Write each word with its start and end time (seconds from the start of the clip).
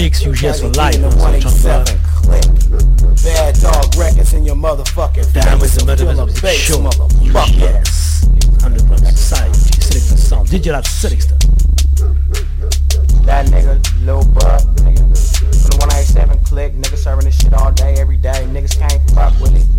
mix 0.00 0.24
you 0.24 0.32
just 0.32 0.62
for 0.62 0.68
life. 0.70 0.94
So 0.94 1.84
Bad 3.22 3.54
dog 3.60 3.96
records 3.96 4.32
in 4.32 4.44
your 4.46 4.56
motherfucking 4.56 5.32
Diamonds 5.34 5.76
and 5.76 5.88
motherfuckers. 5.88 6.54
Show 6.54 6.78
motherfuckers. 6.78 8.64
Underground 8.64 9.06
society. 9.06 9.52
Slick 9.52 10.10
and 10.10 10.18
sound. 10.18 10.48
six 10.48 11.26
slickster. 11.26 11.38
That 13.26 13.46
nigga, 13.46 14.06
Lil 14.06 14.24
Buck, 14.32 14.62
nigga. 14.80 15.04
From 15.60 15.70
the 15.70 15.76
187 15.78 16.40
click, 16.44 16.72
nigga 16.74 16.96
serving 16.96 17.26
this 17.26 17.38
shit 17.38 17.52
all 17.52 17.72
day, 17.72 17.94
every 17.98 18.16
day. 18.16 18.46
Niggas 18.48 18.78
can't 18.78 19.10
fuck 19.10 19.38
with 19.40 19.54
it. 19.54 19.69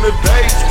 in 0.00 0.06
the 0.06 0.22
days. 0.22 0.69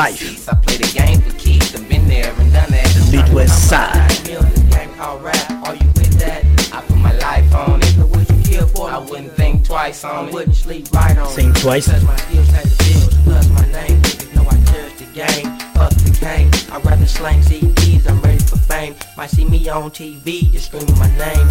Life. 0.00 0.48
I 0.48 0.54
play 0.54 0.76
the 0.78 0.90
game 0.96 1.20
for 1.20 1.36
keeps. 1.38 1.78
Been 1.78 2.08
there 2.08 2.32
and 2.40 2.52
done 2.52 2.70
that. 2.70 2.88
The 2.96 3.16
Midwest 3.16 3.68
side. 3.68 4.10
This 4.24 4.62
game 4.74 4.92
called 4.94 5.22
rap. 5.22 5.50
Are 5.66 5.74
you 5.74 5.86
with 5.98 6.14
that? 6.20 6.42
I 6.72 6.80
put 6.80 6.96
my 6.96 7.12
life 7.18 7.52
on 7.54 7.82
it. 7.82 7.98
Look 7.98 8.10
what 8.14 8.30
you 8.30 8.42
kill 8.42 8.66
for. 8.68 8.90
I 8.90 8.98
wouldn't 8.98 9.32
think 9.32 9.66
twice 9.66 10.04
on 10.04 10.28
it. 10.28 10.32
Wouldn't 10.32 10.56
sleep 10.56 10.90
right 10.92 11.18
on 11.18 11.28
Sing 11.28 11.52
twice. 11.52 11.88
My 12.02 12.16
skills 12.16 12.48
the 12.48 12.84
bills. 12.84 13.14
Plus 13.24 13.48
my 13.58 13.66
name. 13.78 14.00
Know 14.34 14.46
I 14.48 14.56
cherish 14.70 14.96
the 15.02 15.08
game. 15.12 15.48
Fuck 15.76 15.92
the 16.06 16.16
game. 16.20 16.48
I'd 16.72 16.84
rather 16.86 17.06
slang 17.06 17.42
CDs. 17.42 18.08
I'm 18.08 18.22
ready 18.22 18.38
for 18.38 18.56
fame. 18.56 18.94
Might 19.18 19.30
see 19.30 19.44
me 19.44 19.68
on 19.68 19.90
TV. 19.90 20.50
Just 20.50 20.66
screaming 20.68 20.98
my 20.98 21.10
name. 21.18 21.49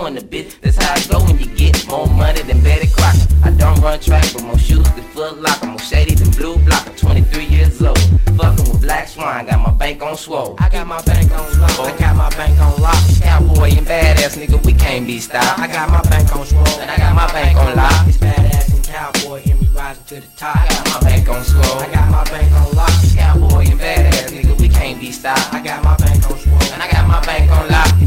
Put 0.00 0.06
a 0.06 0.06
hole 0.06 0.06
in 0.06 0.14
the 0.14 0.24
bit. 0.24 0.56
That's 0.62 0.76
how 0.76 0.94
I 0.94 1.00
go 1.12 1.24
when 1.26 1.38
you 1.38 1.46
get 1.56 1.86
more 1.86 2.06
money 2.06 2.40
than 2.42 2.62
Betty 2.62 2.88
Crocker. 2.88 3.28
I 3.44 3.50
don't 3.50 3.78
run 3.80 4.00
track, 4.00 4.24
but 4.32 4.42
more 4.44 4.58
shoes 4.58 4.88
than 4.96 5.04
Foot 5.12 5.42
Locker. 5.42 5.66
More 5.66 5.78
shady 5.78 6.14
than 6.14 6.28
BluBlocker, 6.28 6.96
23 6.96 7.44
years 7.44 7.82
old. 7.82 7.98
Fucking 8.38 8.64
with 8.72 8.80
Black 8.80 9.08
Swan, 9.08 9.44
got 9.44 9.60
my 9.60 9.72
bank 9.72 10.02
on 10.02 10.16
swole. 10.16 10.56
I 10.58 10.70
got 10.70 10.86
my 10.86 11.02
bank 11.02 11.30
on 11.32 11.60
lock, 11.60 11.78
I 11.80 11.98
got 11.98 12.16
my 12.16 12.30
bank 12.30 12.58
on 12.60 12.80
lock. 12.80 12.96
Cowboy 13.20 13.76
and 13.76 13.86
badass 13.86 14.38
nigga, 14.38 14.64
we 14.64 14.72
can't 14.72 15.06
be 15.06 15.18
stopped. 15.18 15.58
I 15.58 15.66
got 15.66 15.90
my 15.90 16.02
bank 16.08 16.34
on 16.34 16.46
swole, 16.46 16.80
and 16.80 16.90
I 16.90 16.96
got 16.96 17.14
my 17.14 17.30
bank 17.32 17.58
on 17.58 17.76
lock. 17.76 18.08
It's 18.08 18.16
badass 18.16 18.74
and 18.74 18.84
cowboy, 18.84 19.40
hear 19.40 19.56
me 19.56 19.68
rising 19.74 20.04
to 20.04 20.14
the 20.20 20.36
top. 20.36 20.56
I 20.56 20.68
got 20.68 20.86
my 20.94 21.00
bank 21.10 21.28
on 21.28 21.44
swole, 21.44 21.78
I 21.78 21.92
got 21.92 22.10
my 22.10 22.24
bank 22.24 22.50
on 22.52 22.72
lock. 22.74 22.92
Cowboy 23.14 23.70
and 23.70 23.80
badass 23.80 24.32
nigga, 24.32 24.58
we 24.60 24.68
can't 24.68 24.98
be 24.98 25.12
stopped. 25.12 25.52
I 25.52 25.62
got 25.62 25.84
my 25.84 25.96
bank 25.96 26.30
on 26.30 26.38
swole, 26.38 26.72
and 26.72 26.82
I 26.82 26.90
got 26.90 27.06
my 27.06 27.20
bank 27.26 27.50
on 27.50 27.68
lock. 27.68 27.99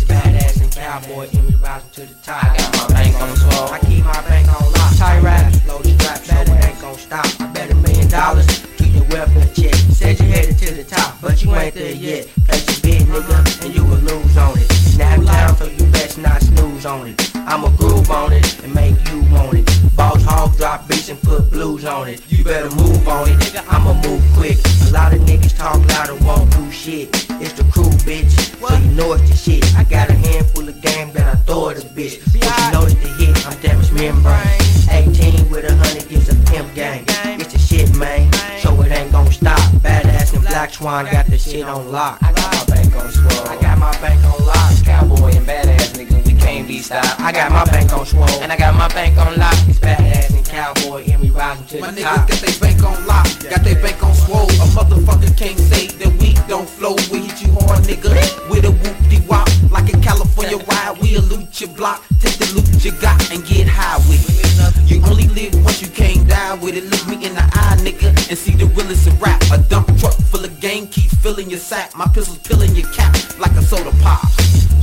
Badass 0.73 0.95
and 0.95 1.05
cowboy, 1.05 1.27
hear 1.27 1.57
rising 1.57 1.89
to 1.91 2.01
the 2.01 2.15
top. 2.23 2.43
I 2.43 2.57
got 2.57 2.77
my 2.77 2.87
bank 2.93 3.21
on 3.21 3.35
swole, 3.35 3.69
I 3.69 3.79
keep 3.79 4.05
my 4.05 4.21
bank 4.27 4.47
on 4.49 4.71
lock. 4.71 4.95
Tie 4.97 5.19
raps, 5.19 5.67
load 5.67 5.83
the 5.83 5.89
strap, 5.89 6.17
so 6.17 6.53
it 6.53 6.65
ain't 6.65 6.81
gon' 6.81 6.97
stop. 6.97 7.25
I 7.41 7.47
bet 7.47 7.71
a 7.71 7.75
million 7.75 8.07
dollars 8.09 8.47
to 8.47 8.85
your 8.85 9.03
welfare 9.05 9.47
check. 9.53 9.75
Said 9.93 10.19
you 10.19 10.27
headed 10.27 10.57
to 10.59 10.73
the 10.73 10.83
top, 10.83 11.19
but 11.21 11.43
you 11.43 11.53
ain't 11.55 11.75
there 11.75 11.93
yet. 11.93 12.27
Place 12.45 12.83
your 12.83 12.91
bid, 12.91 13.07
nigga, 13.07 13.65
and 13.65 13.75
you 13.75 13.83
will 13.83 13.97
lose 13.97 14.37
on 14.37 14.57
it. 14.57 14.71
Snap 14.71 15.23
down, 15.23 15.55
so 15.57 15.65
you 15.65 15.85
best 15.91 16.17
not 16.17 16.41
snooze 16.41 16.85
on 16.85 17.07
it. 17.07 17.35
I'ma 17.35 17.69
groove 17.77 18.09
on 18.11 18.33
it 18.33 18.63
and 18.63 18.73
make 18.73 18.95
you 19.09 19.21
want 19.31 19.57
it. 19.57 19.72
Boss 20.03 20.23
hog 20.25 20.57
drop 20.57 20.85
beats 20.89 21.07
and 21.07 21.21
put 21.21 21.49
blues 21.49 21.85
on 21.85 22.09
it. 22.09 22.21
You 22.27 22.43
better 22.43 22.69
move 22.75 23.07
on 23.07 23.29
it, 23.29 23.39
nigga. 23.39 23.63
I'ma 23.69 23.93
move 24.05 24.21
quick. 24.35 24.57
A 24.85 24.91
lot 24.91 25.13
of 25.13 25.21
niggas 25.21 25.55
talk 25.57 25.79
loud 25.87 26.09
and 26.09 26.25
won't 26.25 26.51
do 26.51 26.69
shit. 26.71 27.07
It's 27.39 27.53
the 27.53 27.63
crew, 27.71 27.89
bitch. 28.03 28.29
So 28.59 28.75
you 28.83 28.91
know 28.97 29.13
it's 29.13 29.29
the 29.29 29.37
shit. 29.37 29.63
I 29.77 29.85
got 29.85 30.09
a 30.09 30.13
handful 30.13 30.67
of 30.67 30.81
game 30.81 31.13
that 31.13 31.25
I 31.33 31.35
throw 31.47 31.69
at 31.69 31.77
a 31.77 31.87
bitch. 31.87 32.19
But 32.33 32.43
you 32.43 32.71
know 32.73 32.83
it's 32.83 32.95
the 32.95 33.09
hit. 33.15 33.47
I'm 33.47 33.57
damaged 33.61 33.93
membrane. 33.93 34.73
18 34.91 35.49
with 35.49 35.71
a 35.71 35.73
hundred 35.73 36.09
gives 36.09 36.27
a 36.27 36.35
pimp 36.51 36.75
gang. 36.75 37.05
It's 37.39 37.53
the 37.53 37.59
shit, 37.59 37.95
man. 37.95 38.29
So 38.59 38.81
it 38.81 38.91
ain't 38.91 39.13
gon' 39.13 39.31
stop. 39.31 39.57
Badass 39.87 40.33
and 40.33 40.43
Black 40.43 40.73
Swan 40.73 41.05
got 41.05 41.27
the 41.27 41.37
shit 41.37 41.63
on 41.63 41.89
lock. 41.93 42.19
I 42.21 42.33
got 42.33 42.51
my 42.51 42.75
bank 42.75 42.93
on 42.97 43.09
swole. 43.09 43.47
I 43.47 43.55
got 43.61 43.77
my 43.77 43.91
bank 44.01 44.21
on 44.25 44.45
lock. 44.45 44.83
Cowboy 44.83 45.31
and 45.31 45.47
badass 45.47 45.95
nigga, 45.95 46.12
can't 46.53 46.67
be 46.67 46.79
stopped. 46.79 47.19
I 47.19 47.31
got 47.31 47.51
my 47.51 47.65
bank 47.65 47.91
on 47.93 48.05
swole. 48.05 48.41
And 48.41 48.51
I 48.51 48.57
got 48.57 48.75
my 48.75 48.87
bank 48.89 49.17
on 49.17 49.37
lock. 49.37 49.57
It's 49.67 49.79
badass 49.79 50.35
and 50.37 50.45
cowboy 50.45 51.03
and 51.09 51.21
we 51.21 51.29
rising 51.31 51.65
to 51.67 51.81
My 51.81 51.91
the 51.91 52.01
niggas 52.01 52.15
top. 52.15 52.29
got 52.29 52.39
they 52.45 52.59
bank 52.59 52.83
on 52.83 53.07
lock, 53.07 53.27
got 53.49 53.63
they 53.63 53.73
bank 53.73 54.03
on 54.03 54.13
swole. 54.13 54.49
A 54.61 54.67
motherfucker 54.77 55.35
can't 55.35 55.57
say 55.57 55.87
that 55.99 56.11
we 56.21 56.33
don't 56.47 56.69
flow. 56.69 56.95
We 57.11 57.25
hit 57.25 57.41
you 57.41 57.51
hard, 57.65 57.83
nigga, 57.89 58.13
with 58.49 58.65
a 58.65 58.71
whoop 58.71 58.97
de 59.09 59.19
wop. 59.27 59.49
Like 59.71 59.91
a 59.93 59.97
California 59.97 60.57
ride, 60.69 60.97
we 61.01 61.15
a 61.15 61.21
loot 61.21 61.59
your 61.59 61.71
block. 61.71 62.03
Take 62.19 62.37
the 62.37 62.45
loot 62.53 62.85
you 62.85 62.91
got 63.01 63.17
and 63.31 63.43
get 63.45 63.67
high 63.67 63.97
with 64.07 64.21
it. 64.29 64.43
You 64.89 65.01
only 65.09 65.27
live 65.29 65.55
once, 65.65 65.81
you 65.81 65.87
can't 65.87 66.27
die 66.29 66.53
with 66.61 66.77
it. 66.77 66.85
Look 66.85 67.07
me 67.07 67.25
in 67.25 67.33
the 67.33 67.41
eye, 67.41 67.77
nigga, 67.81 68.09
and 68.29 68.37
see 68.37 68.53
the 68.55 68.67
realest 68.77 69.07
of 69.07 69.19
rap. 69.19 69.41
A 69.51 69.57
dump 69.57 69.87
truck 69.97 70.13
full 70.29 70.45
of 70.45 70.59
game, 70.59 70.85
keep 70.87 71.09
filling 71.23 71.49
your 71.49 71.59
sack. 71.59 71.97
My 71.97 72.05
pistols 72.13 72.37
peeling 72.37 72.75
your 72.75 72.87
cap 72.93 73.15
like 73.39 73.53
a 73.57 73.63
soda 73.63 73.91
pop. 74.03 74.21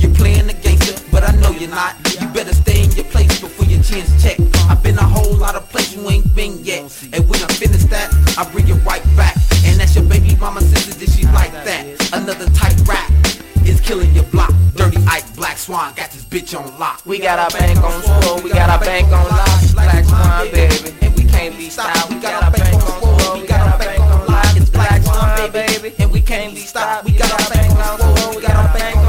You're 0.01 0.13
playing 0.15 0.47
the 0.47 0.53
gangster, 0.53 0.99
but 1.11 1.23
I 1.23 1.31
know 1.37 1.51
you're 1.61 1.69
not. 1.69 1.95
You 2.19 2.27
better 2.29 2.53
stay 2.53 2.83
in 2.83 2.91
your 2.91 3.05
place 3.05 3.39
before 3.39 3.65
your 3.67 3.83
chin's 3.83 4.09
checked. 4.21 4.41
I've 4.67 4.81
been 4.81 4.97
a 4.97 5.03
whole 5.03 5.35
lot 5.35 5.53
of 5.55 5.69
places 5.69 5.95
you 5.95 6.09
ain't 6.09 6.35
been 6.35 6.57
yet. 6.65 6.81
And 7.13 7.29
when 7.29 7.39
I 7.39 7.47
finish 7.53 7.83
that, 7.93 8.09
I 8.35 8.49
bring 8.51 8.67
it 8.67 8.81
right 8.83 9.03
back. 9.15 9.37
And 9.63 9.79
that's 9.79 9.95
your 9.95 10.05
baby 10.05 10.35
mama 10.37 10.61
sister, 10.61 10.97
did 10.97 11.11
she 11.11 11.23
like 11.27 11.51
that? 11.51 11.85
Another 12.13 12.49
tight 12.57 12.75
rap 12.87 13.11
is 13.63 13.79
killing 13.79 14.11
your 14.15 14.23
block. 14.33 14.51
Dirty 14.75 14.97
Ike, 15.05 15.35
Black 15.35 15.57
Swan, 15.57 15.93
got 15.93 16.09
this 16.09 16.25
bitch 16.25 16.57
on 16.57 16.65
lock. 16.79 17.05
We 17.05 17.19
got 17.19 17.37
our 17.37 17.51
bank 17.51 17.77
on 17.83 18.01
swole, 18.01 18.41
we 18.41 18.49
got 18.49 18.69
our 18.71 18.79
bank 18.79 19.05
on 19.13 19.29
lock. 19.29 19.61
Black 19.73 20.05
Swan, 20.05 20.49
baby, 20.49 20.95
and 21.01 21.13
we 21.13 21.25
can't 21.25 21.55
be 21.57 21.69
stopped. 21.69 22.09
We 22.09 22.19
got 22.19 22.41
our 22.41 22.51
bank 22.51 22.73
on 22.73 23.01
swole, 23.01 23.39
we 23.39 23.45
got 23.45 23.61
our 23.69 23.77
bank 23.77 23.99
on 24.01 24.25
lock. 24.25 24.57
It's 24.57 24.69
Black 24.71 25.03
Swan, 25.03 25.51
baby, 25.51 25.93
and 25.99 26.11
we 26.11 26.21
can't 26.21 26.55
be 26.55 26.61
stopped. 26.61 27.05
We 27.05 27.11
got 27.11 27.29
our 27.29 27.49
bank 27.53 27.71
on 27.77 27.99
swole, 27.99 28.35
we 28.35 28.41
got 28.41 28.55
our 28.55 28.73
bank 28.73 29.00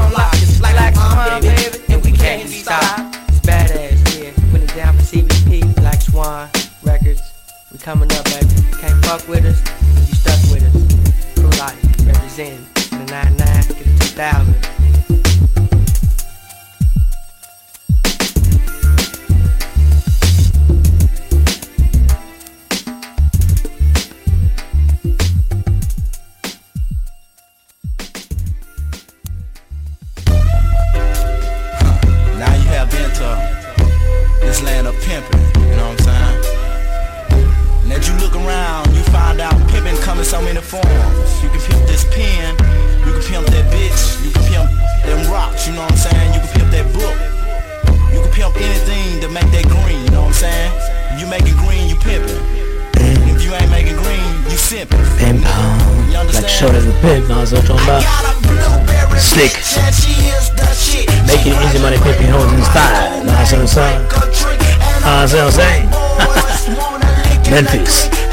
coming 7.83 8.09
up, 8.13 8.23
baby. 8.23 8.47
Can't 8.79 9.05
fuck 9.05 9.27
with 9.27 9.43
us, 9.43 9.59
you 10.07 10.15
stuck 10.15 10.39
with 10.49 10.63
us. 10.63 11.35
Crew 11.35 11.49
life, 11.59 12.07
representing 12.07 12.65
the 12.73 13.05
99, 13.11 13.37
get 13.37 13.81
a 13.81 13.99
2000. 13.99 14.42
Memphis. 67.53 68.32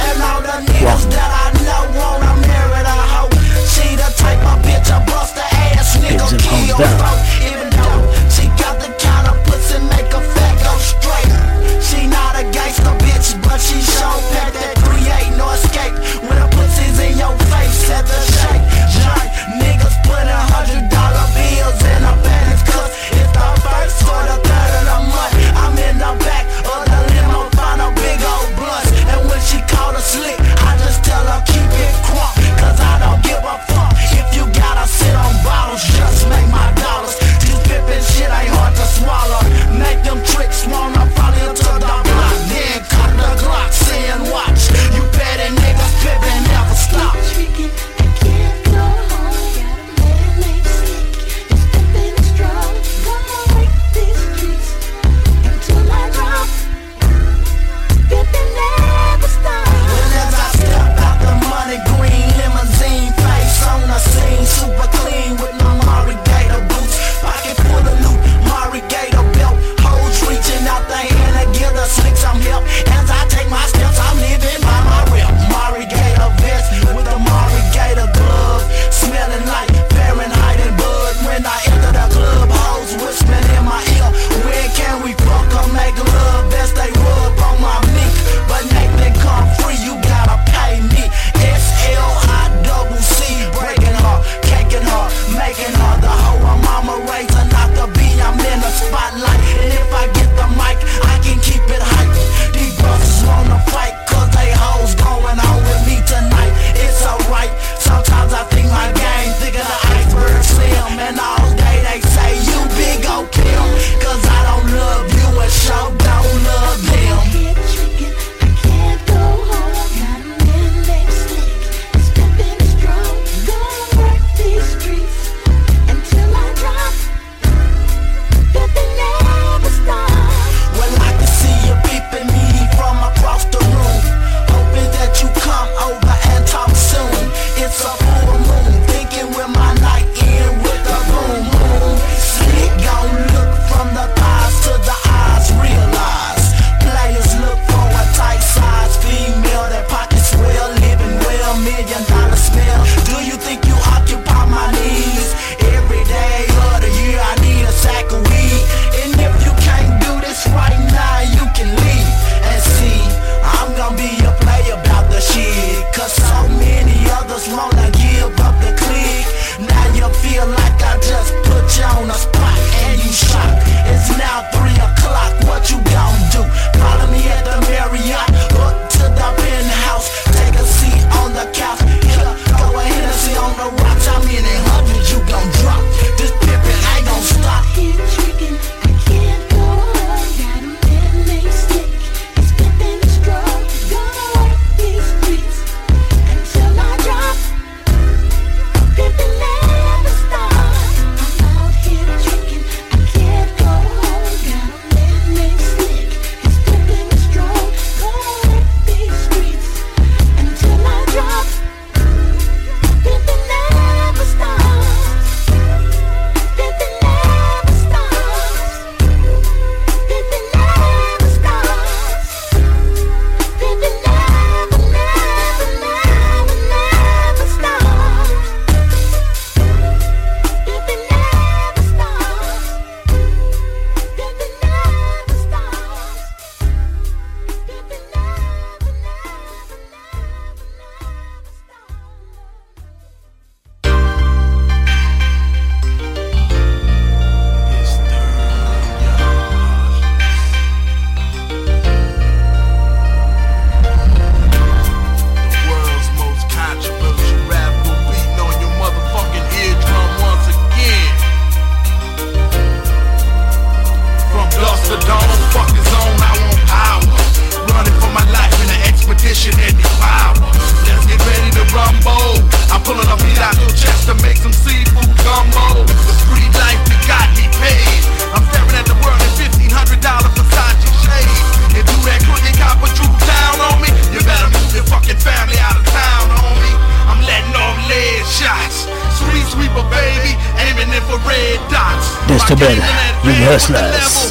Hustlers. 293.50 294.30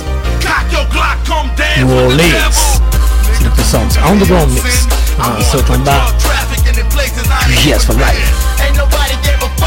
New 1.75 1.91
Orleans. 1.91 2.79
Sinixta 3.35 3.63
Soundz 3.67 3.99
underground 3.99 4.47
mix. 4.55 4.87
Ah, 5.19 5.35
so 5.43 5.59
come 5.59 5.83
back. 5.83 6.15
yes 7.67 7.83
for 7.83 7.99
life. 7.99 8.15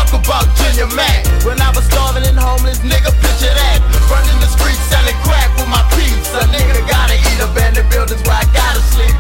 about 0.08 0.48
Junior 0.56 0.88
Mac. 0.96 1.28
When 1.44 1.60
I 1.60 1.68
was 1.76 1.84
starving 1.84 2.24
and 2.24 2.38
homeless, 2.40 2.80
nigga, 2.80 3.12
picture 3.20 3.52
that. 3.52 3.84
Running 4.08 4.40
the 4.40 4.48
streets, 4.48 4.80
selling 4.88 5.20
crack 5.20 5.52
with 5.60 5.68
my 5.68 5.84
peeps. 5.92 6.32
A 6.32 6.48
nigga 6.48 6.80
gotta 6.88 7.20
eat, 7.20 7.40
abandoned 7.44 7.92
buildings 7.92 8.24
where 8.24 8.40
I 8.40 8.48
gotta 8.56 8.80
sleep. 8.80 9.12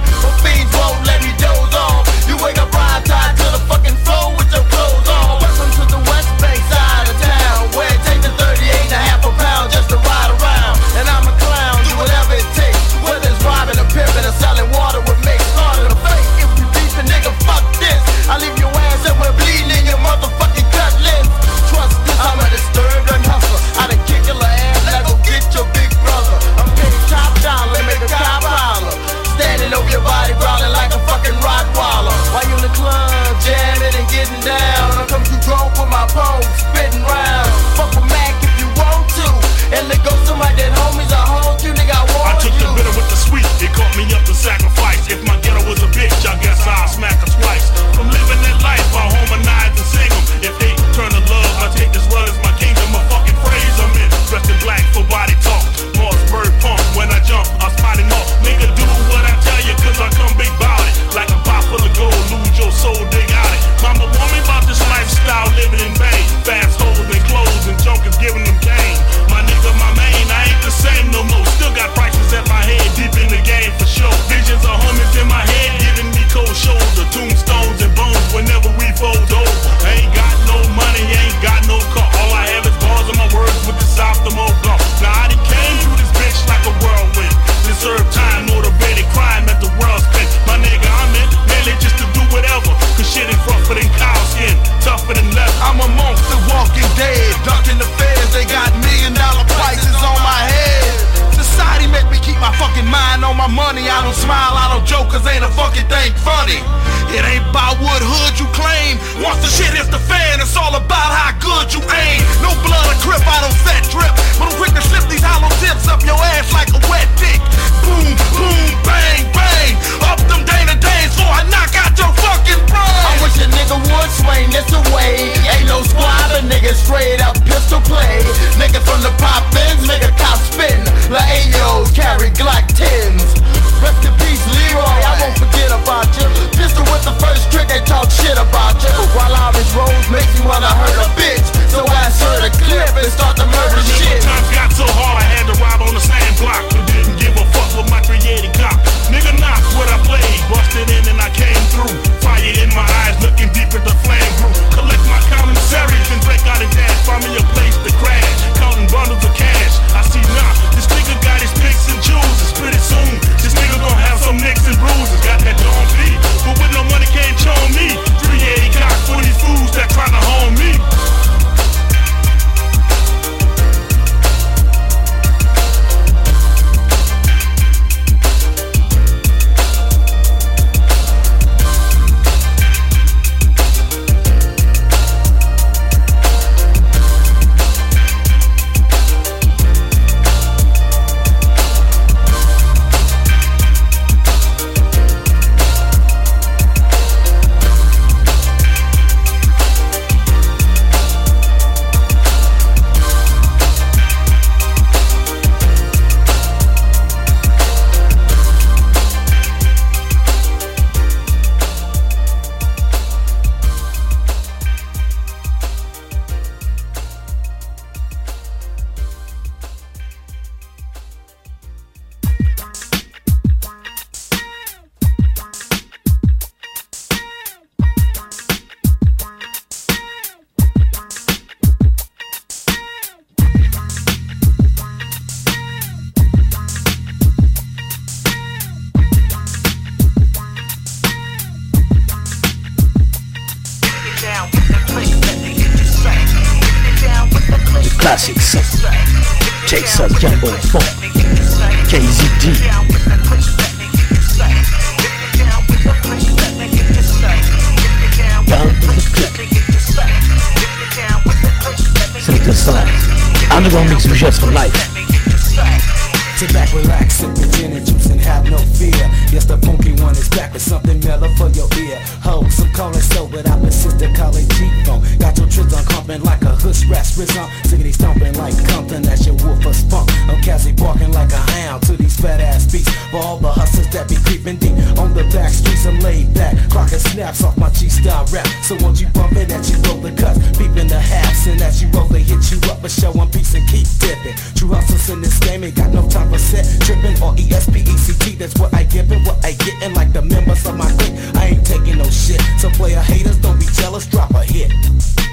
So 288.72 288.86
won't 288.86 288.98
you 289.02 289.08
bump 289.08 289.36
it 289.36 289.52
that 289.52 289.68
you 289.68 289.76
roll 289.84 290.00
the 290.00 290.08
cuts, 290.16 290.40
peeping 290.56 290.88
the 290.88 290.98
halves, 290.98 291.46
and 291.46 291.60
as 291.60 291.82
you 291.82 291.88
roll 291.92 292.08
they 292.08 292.22
hit 292.22 292.40
you 292.48 292.56
up, 292.72 292.80
but 292.80 292.90
show 292.90 293.12
one 293.12 293.28
piece 293.30 293.52
and 293.52 293.68
keep 293.68 293.84
dipping. 294.00 294.32
True 294.56 294.72
hustlers 294.72 295.10
in 295.10 295.20
this 295.20 295.38
game 295.40 295.62
ain't 295.62 295.76
got 295.76 295.92
no 295.92 296.08
time 296.08 296.32
for 296.32 296.38
set 296.38 296.64
tripping 296.80 297.20
or 297.20 297.36
E-S-P-E-C-T. 297.36 298.36
That's 298.36 298.58
what 298.58 298.72
I 298.72 298.84
give 298.84 299.12
and 299.12 299.26
what 299.26 299.44
I 299.44 299.52
gettin' 299.60 299.92
like 299.92 300.14
the 300.14 300.22
members 300.22 300.64
of 300.64 300.78
my 300.78 300.88
clique. 300.96 301.12
I 301.36 301.52
ain't 301.52 301.66
taking 301.66 301.98
no 301.98 302.08
shit. 302.08 302.40
So 302.56 302.70
player 302.70 303.02
haters, 303.02 303.36
don't 303.36 303.60
be 303.60 303.66
jealous, 303.76 304.06
drop 304.06 304.32
a 304.32 304.42
hit. 304.42 304.72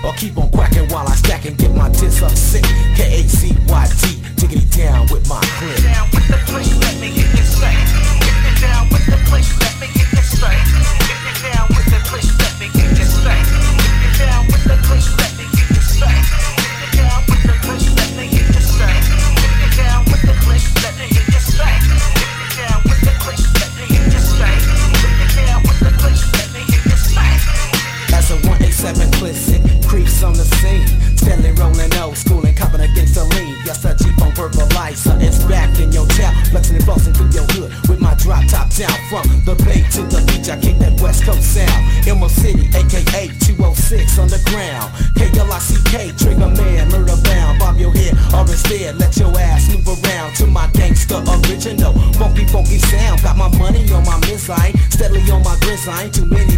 Or 0.04 0.12
keep 0.19 0.38
on 0.38 0.49
quacking 0.49 0.89
while 0.89 1.08
I 1.08 1.15
stack 1.15 1.45
and 1.45 1.58
get 1.58 1.73
my 1.73 1.88
tits 1.91 2.21
up 2.21 2.32
sick. 2.32 2.67
K-A-C-Y-T, 2.99 4.19
tickety 4.36 4.67
down 4.75 5.08
with 5.08 5.23
my 5.30 5.39
clip. 5.56 6.19
206 44.50 44.50
underground 44.50 44.92
K-L-I-C-K, 45.16 46.12
trigger 46.18 46.48
man, 46.48 46.90
murder 46.90 47.16
bound. 47.24 47.60
Bob 47.60 47.78
your 47.78 47.94
head 47.94 48.16
or 48.34 48.42
instead 48.42 48.98
let 48.98 49.16
your 49.18 49.38
ass 49.38 49.70
move 49.70 49.88
around 49.88 50.36
To 50.36 50.48
my 50.48 50.68
gangsta 50.68 51.22
original. 51.28 51.94
Funky, 52.14 52.46
funky 52.46 52.80
sound 52.80 53.22
Got 53.22 53.38
my 53.38 53.50
money 53.58 53.92
on 53.92 54.06
my 54.06 54.18
missile 54.22 54.56
Steadily 54.90 55.22
on 55.32 55.44
my 55.44 55.58
grizzle 55.62 55.94
Ain't 55.96 56.14
too 56.14 56.26
many 56.26 56.49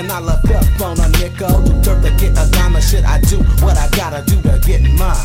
15 0.00 0.08
cent? 0.08 0.08
Can 0.08 0.10
I 0.10 0.20
look 0.20 0.44
up 0.50 0.80
on 0.80 1.00
a 1.00 1.08
nickel? 1.18 1.62
Dirt 1.82 2.02
to 2.02 2.10
get 2.16 2.32
a 2.38 2.50
dime 2.50 2.76
or 2.76 2.80
should 2.80 3.04
I 3.04 3.20
do 3.20 3.38
what 3.64 3.76
I 3.76 3.88
gotta 3.96 4.24
do 4.24 4.40
to 4.42 4.60
get 4.66 4.82
mine? 4.98 5.16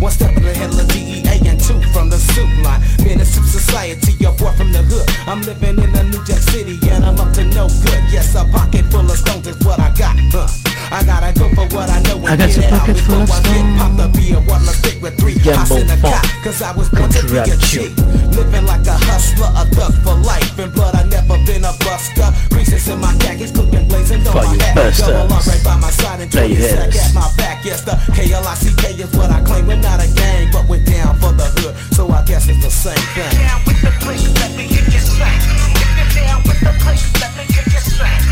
One 0.00 0.12
step 0.12 0.36
of 0.36 0.42
the 0.42 0.86
DEA 0.92 1.48
and 1.48 1.58
two 1.58 1.80
from 1.92 2.08
the 2.08 2.18
soup 2.18 2.50
line. 2.62 2.80
Man, 3.02 3.20
it's 3.20 3.30
society, 3.30 4.14
a 4.24 4.30
boy 4.30 4.52
from 4.56 4.72
the 4.72 4.82
hood. 4.82 5.06
I'm 5.26 5.42
living 5.42 5.78
in 5.78 5.94
a 5.94 6.02
New 6.04 6.24
Jack 6.24 6.38
City 6.38 6.78
and 6.90 7.04
I'm 7.04 7.18
up 7.18 7.32
to 7.34 7.44
no 7.44 7.66
good. 7.66 8.02
Yes, 8.10 8.34
a 8.34 8.44
pocket 8.52 8.86
full 8.90 9.10
of 9.10 9.18
stones 9.18 9.46
is 9.46 9.58
what 9.64 9.80
I 9.80 9.90
got. 9.94 10.14
Huh. 10.30 10.46
I 10.90 11.04
gotta 11.04 11.32
go 11.38 11.48
for 11.54 11.66
what 11.74 11.90
I 11.90 12.00
know 12.02 12.18
and 12.18 12.28
I 12.28 12.36
got 12.36 12.48
get 12.48 12.64
it 12.64 12.72
out 12.72 12.86
before 12.86 13.22
I 13.22 13.42
get 13.42 13.78
popped 13.78 14.00
up. 14.00 14.12
Be 14.14 14.32
a 14.32 14.40
stick 14.72 15.02
with 15.02 15.18
three 15.18 15.38
hots 15.38 15.70
in 15.72 15.90
a 15.90 15.96
cot. 16.00 16.22
Cause 16.42 16.62
I 16.62 16.72
was 16.76 16.88
born 16.90 17.10
to 17.10 17.22
be 17.26 17.38
a 17.38 17.56
cheat. 17.58 17.92
Living 18.34 18.66
like 18.66 18.86
a 18.86 18.96
hustler, 19.10 19.50
a 19.54 19.66
thug 19.74 19.94
for 20.02 20.14
life. 20.14 20.58
In 20.58 20.70
blood, 20.70 20.94
I 20.94 21.04
never 21.04 21.36
been 21.44 21.64
a 21.64 21.74
buster. 21.82 22.30
Creases 22.68 22.88
in 22.88 23.00
my 23.00 23.14
khakis, 23.16 23.50
cooking 23.50 23.88
blazing 23.88 24.26
on 24.26 24.34
my 24.34 24.52
you 24.52 24.58
Double 24.58 25.32
up 25.32 25.46
right 25.46 25.64
by 25.64 25.76
my 25.76 25.90
side 25.90 26.20
and 26.20 26.30
Play 26.30 26.54
20 26.54 26.62
sack 26.62 26.94
at 26.94 27.14
my 27.14 27.32
back. 27.36 27.64
Yes, 27.64 27.80
the 27.82 27.96
K-L-I-C-K 28.12 28.92
is 28.92 29.10
what 29.16 29.30
I 29.30 29.40
claim. 29.42 29.66
We're 29.66 29.76
not 29.76 30.04
a 30.04 30.08
gang, 30.12 30.50
but 30.52 30.68
we're 30.68 30.84
down 30.84 31.16
for 31.16 31.32
the 31.32 31.48
hood. 31.56 31.74
So 31.94 32.10
I 32.10 32.22
guess 32.24 32.46
it's 32.48 32.62
the 32.62 32.70
same 32.70 32.94
thing. 33.16 33.32
down 33.40 33.62
with 33.64 33.80
the 33.80 33.90
place, 34.04 34.28
let 34.40 34.54
me 34.54 34.68
get 34.68 34.84
this 34.84 35.08
straight. 35.08 35.40
Get 35.80 35.96
it 35.96 36.26
down 36.26 36.42
with 36.44 36.60
the 36.60 36.72
place, 36.84 37.08
let 37.20 37.32
me 37.36 37.46
get 37.48 37.64
this 37.72 37.94
straight. 37.94 38.27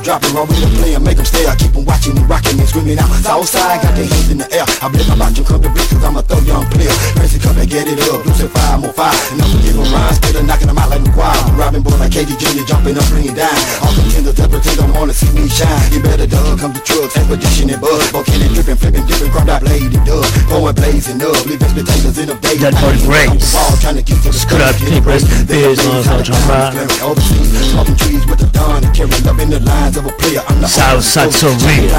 I'm 0.00 0.08
dropping 0.08 0.32
raw 0.32 0.48
with 0.48 0.56
the 0.56 0.68
play 0.80 0.96
and 0.96 1.04
make 1.04 1.20
them 1.20 1.28
stay. 1.28 1.44
I 1.44 1.52
keep 1.60 1.76
them 1.76 1.84
watching 1.84 2.16
me, 2.16 2.24
rocking 2.24 2.56
and 2.56 2.64
screaming 2.64 2.96
out. 2.96 3.12
Southside 3.20 3.84
got 3.84 3.92
their 3.92 4.08
hands 4.08 4.32
in 4.32 4.40
the 4.40 4.48
air. 4.48 4.64
I 4.80 4.88
about 4.88 5.36
you, 5.36 5.44
come 5.44 5.60
to 5.60 5.68
bitch, 5.68 5.92
cause 5.92 6.00
I'm 6.00 6.16
a 6.16 6.24
throw 6.24 6.40
young 6.40 6.64
player. 6.72 6.88
Crazy 7.20 7.36
come 7.36 7.60
and 7.60 7.68
get 7.68 7.84
it 7.84 8.00
up, 8.08 8.24
lose 8.24 8.40
it 8.40 8.48
five 8.48 8.80
more 8.80 8.96
five. 8.96 9.12
And 9.28 9.44
I'm 9.44 9.52
forgiving 9.52 9.84
rhymes, 9.92 10.16
still 10.16 10.40
knocking 10.40 10.72
them 10.72 10.80
out 10.80 10.88
like 10.88 11.04
the. 11.04 11.12
I'm 11.12 11.52
robbing 11.52 11.84
boy 11.84 12.00
like 12.00 12.16
KD 12.16 12.32
Jr., 12.32 12.64
jumping 12.64 12.96
up, 12.96 13.04
bringing 13.12 13.36
down. 13.36 13.52
All 13.84 13.92
contenders 13.92 14.40
that 14.40 14.48
pretend 14.48 14.80
don't 14.80 14.88
wanna 14.96 15.12
see 15.12 15.28
me 15.36 15.44
shine. 15.52 15.92
You 15.92 16.00
better 16.00 16.24
dug, 16.24 16.56
come 16.56 16.72
to 16.72 16.80
trucks, 16.80 17.20
expedition 17.20 17.68
and 17.68 17.80
buzz. 17.84 18.08
Volcanic 18.08 18.56
dripping, 18.56 18.80
flipping, 18.80 19.04
dipping, 19.04 19.28
crop 19.28 19.52
that 19.52 19.60
blade 19.60 19.92
and 19.92 20.04
dug. 20.08 20.24
Going 20.48 20.80
blazing 20.80 21.20
up, 21.20 21.44
leave 21.44 21.60
expectations 21.60 22.16
in 22.16 22.32
the 22.32 22.40
day. 22.40 22.56
Dat 22.56 22.72
Boy 22.80 22.96
Grace. 23.04 23.52
Trying 23.84 24.00
to 24.00 24.04
get 24.08 24.16
to 24.24 24.32
the 24.32 24.40
Screw 24.40 24.64
keep 24.80 25.04
rest 25.04 25.28
peace, 25.44 25.76
motherfucker, 25.84 26.24
Trump. 26.24 26.88
Overseas, 27.04 27.76
talking 27.76 27.96
trees 28.00 28.24
with 28.24 28.40
the 28.40 28.48
dawn 28.56 28.80
carrying 29.00 29.24
love 29.24 29.40
in 29.40 29.48
the 29.48 29.60
signs 29.90 29.96
of 29.96 30.12
a 30.12 30.16
player. 30.18 30.42
I'm 30.48 30.60
the 30.60 30.68
Southside 30.68 31.32
so 31.32 31.48
real. 31.66 31.90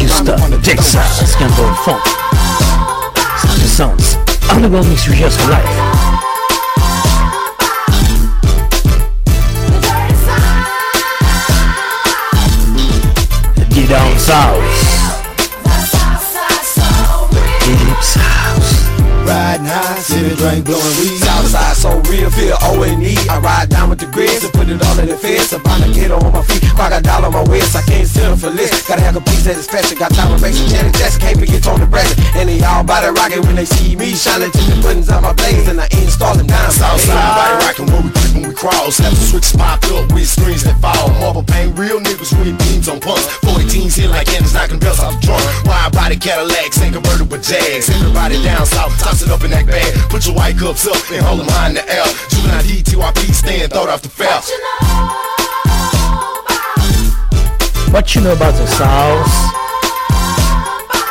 Used 0.00 0.26
to 0.26 0.36
Jigsaw, 0.62 1.02
Scamble 1.24 1.74
Funk. 1.84 2.04
Sound 3.40 3.60
the 3.60 3.68
sounds. 3.68 4.16
underground 4.50 4.88
makes 4.88 5.06
you 5.06 5.14
just 5.14 5.40
for 5.40 5.50
life. 5.50 5.64
down 13.88 14.18
south. 14.18 14.60
Deep 17.64 18.02
south. 18.02 19.26
Right. 19.26 19.47
Riding 19.58 19.74
high, 19.74 19.98
city 19.98 20.36
drink 20.36 20.66
blowing 20.66 20.94
weed. 21.02 21.18
Southside 21.18 21.74
so 21.74 21.90
real, 22.06 22.30
feel 22.30 22.54
O 22.62 22.82
and 22.82 23.02
E. 23.02 23.16
I 23.28 23.40
ride 23.40 23.68
down 23.68 23.90
with 23.90 23.98
the 23.98 24.06
grids 24.06 24.44
and 24.44 24.52
put 24.52 24.68
it 24.68 24.78
all 24.86 24.98
in 25.00 25.08
the 25.08 25.18
fence. 25.18 25.52
I'm 25.52 25.66
on 25.66 25.90
get 25.92 26.12
on 26.12 26.22
my 26.32 26.42
feet, 26.42 26.62
dollar 27.02 27.26
on 27.26 27.32
my 27.32 27.42
waist. 27.50 27.74
I 27.74 27.82
can't 27.82 28.06
settle 28.06 28.36
for 28.36 28.50
less. 28.50 28.86
Gotta 28.86 29.02
have 29.02 29.16
a 29.16 29.20
piece 29.20 29.44
that 29.50 29.56
is 29.56 29.66
special. 29.66 29.98
Got 29.98 30.14
time 30.14 30.30
to 30.30 30.38
make 30.38 30.54
some 30.54 30.68
Janet 30.70 30.94
Jackson, 30.94 31.20
can't 31.20 31.38
forget 31.40 31.62
Toni 31.62 31.86
Braxton. 31.86 32.22
And 32.38 32.48
they 32.48 32.62
all 32.62 32.84
body 32.84 33.10
rocking 33.10 33.42
when 33.42 33.56
they 33.56 33.66
see 33.66 33.96
me 33.96 34.14
shining 34.14 34.52
to 34.52 34.62
the 34.70 34.78
buttons 34.78 35.10
on 35.10 35.26
my 35.26 35.34
blades 35.34 35.66
and 35.66 35.80
I 35.80 35.90
install 35.98 36.38
them 36.38 36.46
down. 36.46 36.70
Southside 36.70 37.18
body 37.18 37.54
rockin' 37.66 37.90
when 37.90 38.02
we 38.06 38.10
creep 38.14 38.32
when 38.38 38.44
we 38.46 38.54
cross. 38.54 39.02
Have 39.02 39.10
the 39.10 39.24
switch 39.26 39.50
popped 39.58 39.90
up 39.90 40.06
with 40.14 40.30
screens 40.30 40.62
that 40.62 40.78
fall. 40.78 41.10
Marble 41.18 41.42
paint, 41.42 41.74
real 41.74 41.98
niggas 41.98 42.30
with 42.38 42.54
beams 42.62 42.86
on 42.86 43.02
pumps. 43.02 43.26
14s 43.42 43.98
here 43.98 44.10
like 44.10 44.30
Candace 44.30 44.54
knocking 44.54 44.78
bells 44.78 45.02
off 45.02 45.18
the 45.18 45.26
drum. 45.26 45.42
Wide 45.66 45.90
body 45.90 46.14
Cadillacs 46.14 46.78
and 46.78 46.94
convertible 46.94 47.42
Jags. 47.42 47.90
Everybody 47.90 48.38
down 48.46 48.62
south, 48.62 48.94
toss 49.02 49.22
it 49.22 49.30
up 49.34 49.47
in 49.48 49.56
that 49.56 49.66
bag. 49.66 50.10
Put 50.10 50.26
your 50.26 50.34
white 50.34 50.56
cups 50.56 50.86
up 50.86 50.96
and 51.10 51.24
hold 51.24 51.40
them 51.40 51.48
high 51.48 51.68
in 51.68 51.74
the 51.74 51.84
air. 51.88 52.04
Juvenile 52.28 52.62
DTYP 52.62 53.32
stand, 53.32 53.72
throw 53.72 53.88
off 53.88 54.02
the 54.02 54.08
fell. 54.08 54.42
What 57.92 58.14
you 58.14 58.20
know 58.20 58.32
about 58.32 58.54
the 58.54 58.66
South? 58.66 59.26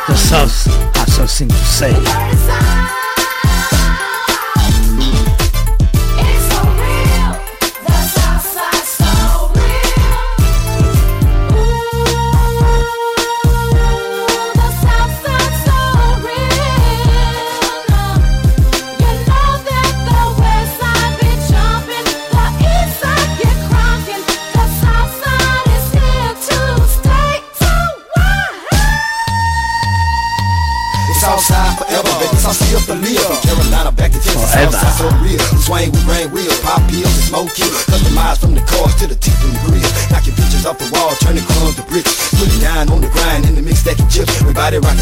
The 0.06 0.14
South 0.14 0.66
has 0.96 1.12
something 1.12 1.48
to 1.48 1.64
say. 1.64 2.47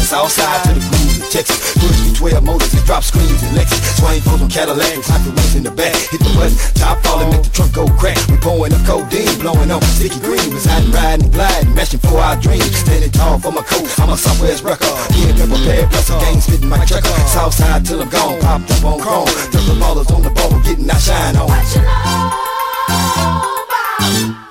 Southside 0.07 0.63
to 0.63 0.71
the 0.71 0.79
groove 0.87 1.19
of 1.19 1.27
Texas. 1.27 1.59
Push 1.83 1.99
me 1.99 2.15
12 2.15 2.39
motors 2.39 2.71
and 2.71 2.79
drop 2.87 3.03
screens 3.03 3.43
and 3.43 3.51
Lexus. 3.59 3.83
Swing 3.99 4.23
folks 4.23 4.39
on 4.39 4.47
Cadillac, 4.47 5.03
clap 5.03 5.19
the 5.27 5.35
wheels 5.35 5.55
in 5.59 5.63
the 5.67 5.71
back. 5.71 5.91
Hit 6.07 6.23
the 6.23 6.31
button, 6.31 6.55
top 6.79 7.03
falling, 7.03 7.27
make 7.27 7.43
the 7.43 7.51
trunk 7.51 7.75
go 7.75 7.83
crack. 7.99 8.15
We 8.31 8.39
pouring 8.39 8.71
up 8.71 8.79
codeine, 8.87 9.35
blowing 9.43 9.67
on 9.67 9.83
sticky 9.99 10.23
green. 10.23 10.55
Was 10.55 10.63
hiding, 10.63 10.95
riding, 10.95 11.27
gliding, 11.27 11.75
mashing 11.75 11.99
for 11.99 12.23
our 12.23 12.39
dreams. 12.39 12.71
Standing 12.71 13.11
tall 13.11 13.35
for 13.35 13.51
my 13.51 13.67
coat, 13.67 13.83
I'm 13.99 14.07
a 14.07 14.15
Southwest 14.15 14.63
record. 14.63 14.95
Yeah, 15.11 15.35
pepper 15.35 15.59
pad, 15.67 15.91
plus 15.91 16.07
a 16.07 16.15
gang 16.23 16.39
spitting 16.39 16.71
my 16.71 16.79
checker. 16.87 17.11
Southside 17.27 17.83
till 17.83 17.99
I'm 17.99 18.07
gone, 18.07 18.39
popped 18.39 18.71
up 18.71 18.87
on 18.87 19.03
chrome. 19.03 19.27
The 19.51 19.75
ballers 19.75 20.07
on 20.15 20.23
the 20.23 20.31
ball, 20.31 20.55
getting 20.63 20.87
our 20.87 21.03
shine 21.03 21.35
on. 21.35 21.51
Yeah, 24.07 24.46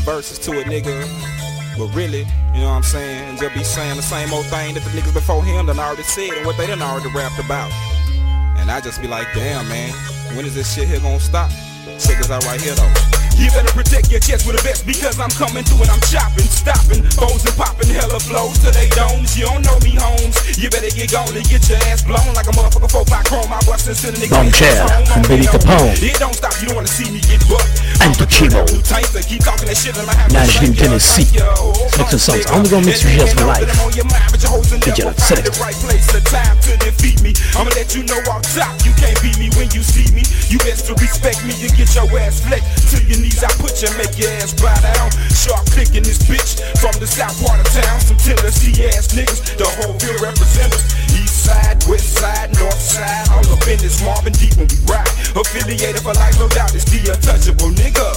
verses 0.00 0.38
to 0.40 0.52
it, 0.58 0.66
nigga. 0.66 1.06
But 1.78 1.94
really, 1.94 2.26
you 2.52 2.60
know 2.60 2.68
what 2.68 2.76
I'm 2.76 2.82
saying? 2.82 3.38
Just 3.38 3.54
be 3.54 3.64
saying 3.64 3.96
the 3.96 4.02
same 4.02 4.32
old 4.32 4.46
thing 4.46 4.74
that 4.74 4.82
the 4.82 4.90
niggas 4.90 5.14
before 5.14 5.44
him 5.44 5.66
done 5.66 5.78
already 5.78 6.02
said 6.02 6.30
and 6.30 6.46
what 6.46 6.56
they 6.56 6.66
done 6.66 6.82
already 6.82 7.08
rapped 7.14 7.38
about. 7.38 7.70
And 8.58 8.70
I 8.70 8.80
just 8.80 9.00
be 9.00 9.08
like, 9.08 9.26
damn, 9.34 9.68
man, 9.68 9.92
when 10.36 10.44
is 10.44 10.54
this 10.54 10.74
shit 10.74 10.88
here 10.88 11.00
gonna 11.00 11.20
stop? 11.20 11.50
Check 11.98 12.18
this 12.18 12.30
out 12.30 12.44
right 12.44 12.60
here, 12.60 12.74
though. 12.74 12.92
You 13.40 13.48
better 13.56 13.72
protect 13.72 14.12
your 14.12 14.20
chest 14.20 14.44
with 14.44 14.60
a 14.60 14.62
vest 14.62 14.84
because 14.84 15.16
I'm 15.16 15.32
coming 15.32 15.64
through 15.64 15.80
and 15.80 15.90
I'm 15.90 16.04
chopping, 16.12 16.44
stopping, 16.44 17.00
foes 17.16 17.40
and 17.48 17.56
popping 17.56 17.88
hella 17.88 18.20
flows 18.20 18.60
to 18.60 18.68
they 18.68 18.92
domes. 18.92 19.32
You 19.32 19.48
don't 19.48 19.64
know 19.64 19.80
me, 19.80 19.96
Holmes. 19.96 20.36
You 20.60 20.68
better 20.68 20.92
get 20.92 21.08
gone 21.08 21.32
and 21.32 21.48
get 21.48 21.64
your 21.72 21.80
ass 21.88 22.04
blown 22.04 22.36
like 22.36 22.44
a 22.44 22.52
motherfucker 22.52 22.92
four 22.92 23.08
by 23.08 23.24
chrome. 23.24 23.48
I 23.48 23.56
bust 23.64 23.88
and 23.88 23.96
send 23.96 24.16
a 24.16 24.20
nigga 24.20 24.36
home 24.36 24.52
from 25.08 25.24
on 25.24 25.24
Billy. 25.24 25.48
Capone. 25.48 25.96
It 26.04 26.20
don't 26.20 26.36
stop. 26.36 26.52
You 26.60 26.68
don't 26.68 26.84
wanna 26.84 26.92
see 26.92 27.08
me 27.08 27.24
get 27.24 27.40
bucked. 27.48 27.80
Antochimo. 28.04 28.68
Keep 29.24 29.40
talking 29.40 29.68
that 29.72 29.78
shit 29.78 29.96
and 29.96 30.04
I 30.04 30.14
have 30.20 30.28
to 30.28 30.36
Nashville, 30.36 30.74
Tennessee. 30.76 31.24
Mix 31.32 32.12
and 32.12 32.20
songs. 32.20 32.44
nigga. 32.44 32.52
Underground 32.52 32.84
Mix 32.84 33.00
And 33.00 33.08
Rehearsal 33.08 33.40
you 33.40 33.40
know 33.40 33.52
Live. 33.56 33.64
that 33.64 33.72
I'm 33.72 33.86
on 33.88 33.92
your 33.96 34.08
mind, 34.10 34.28
but 34.28 34.40
your 34.44 34.52
hoes 34.52 34.68
will 34.68 34.82
Digital 34.84 35.16
never 35.16 35.16
find 35.16 35.40
Select. 35.40 35.46
the 35.48 35.56
right 35.64 35.78
place 35.80 36.06
or 36.12 36.22
time 36.28 36.56
to 36.68 36.72
defeat 36.76 37.18
me. 37.24 37.32
I'ma 37.56 37.72
let 37.72 37.88
you 37.96 38.02
know 38.04 38.20
off 38.28 38.44
top, 38.52 38.74
you 38.84 38.92
can't 39.00 39.16
beat 39.24 39.38
me 39.40 39.48
when 39.56 39.72
you 39.72 39.80
see 39.80 40.04
me. 40.12 40.26
You 40.52 40.58
best 40.60 40.90
to 40.90 40.98
respect 41.00 41.40
me 41.46 41.54
and 41.56 41.72
get 41.72 41.88
your 41.96 42.10
ass 42.20 42.44
flexed 42.44 42.90
to 42.92 42.98
your 43.06 43.29
I 43.38 43.50
put 43.62 43.78
you, 43.78 43.90
make 43.96 44.18
your 44.18 44.30
ass 44.42 44.52
bow 44.58 44.74
down. 44.82 45.08
Sharp 45.30 45.64
click 45.70 45.94
in 45.94 46.02
this 46.02 46.18
bitch 46.26 46.58
from 46.82 46.92
the 46.98 47.06
south 47.06 47.38
part 47.40 47.62
of 47.62 47.68
town. 47.70 48.00
Some 48.02 48.18
Tennessee 48.18 48.74
ass 48.90 49.14
niggas, 49.14 49.56
the 49.56 49.68
whole 49.80 49.94
field 49.96 50.20
representatives. 50.20 50.90
East 51.14 51.46
side, 51.46 51.78
west 51.86 52.18
side, 52.18 52.52
north 52.58 52.76
side, 52.76 53.30
all 53.30 53.46
up 53.54 53.64
in 53.70 53.78
this 53.78 54.02
Marvin 54.02 54.34
deep 54.34 54.56
when 54.58 54.66
we 54.68 54.78
ride. 54.90 55.08
Affiliated 55.32 56.02
for 56.02 56.12
life, 56.18 56.36
no 56.36 56.48
doubt, 56.50 56.74
it's 56.74 56.84
the 56.90 57.00
untouchable 57.06 57.72
nigga 57.78 58.08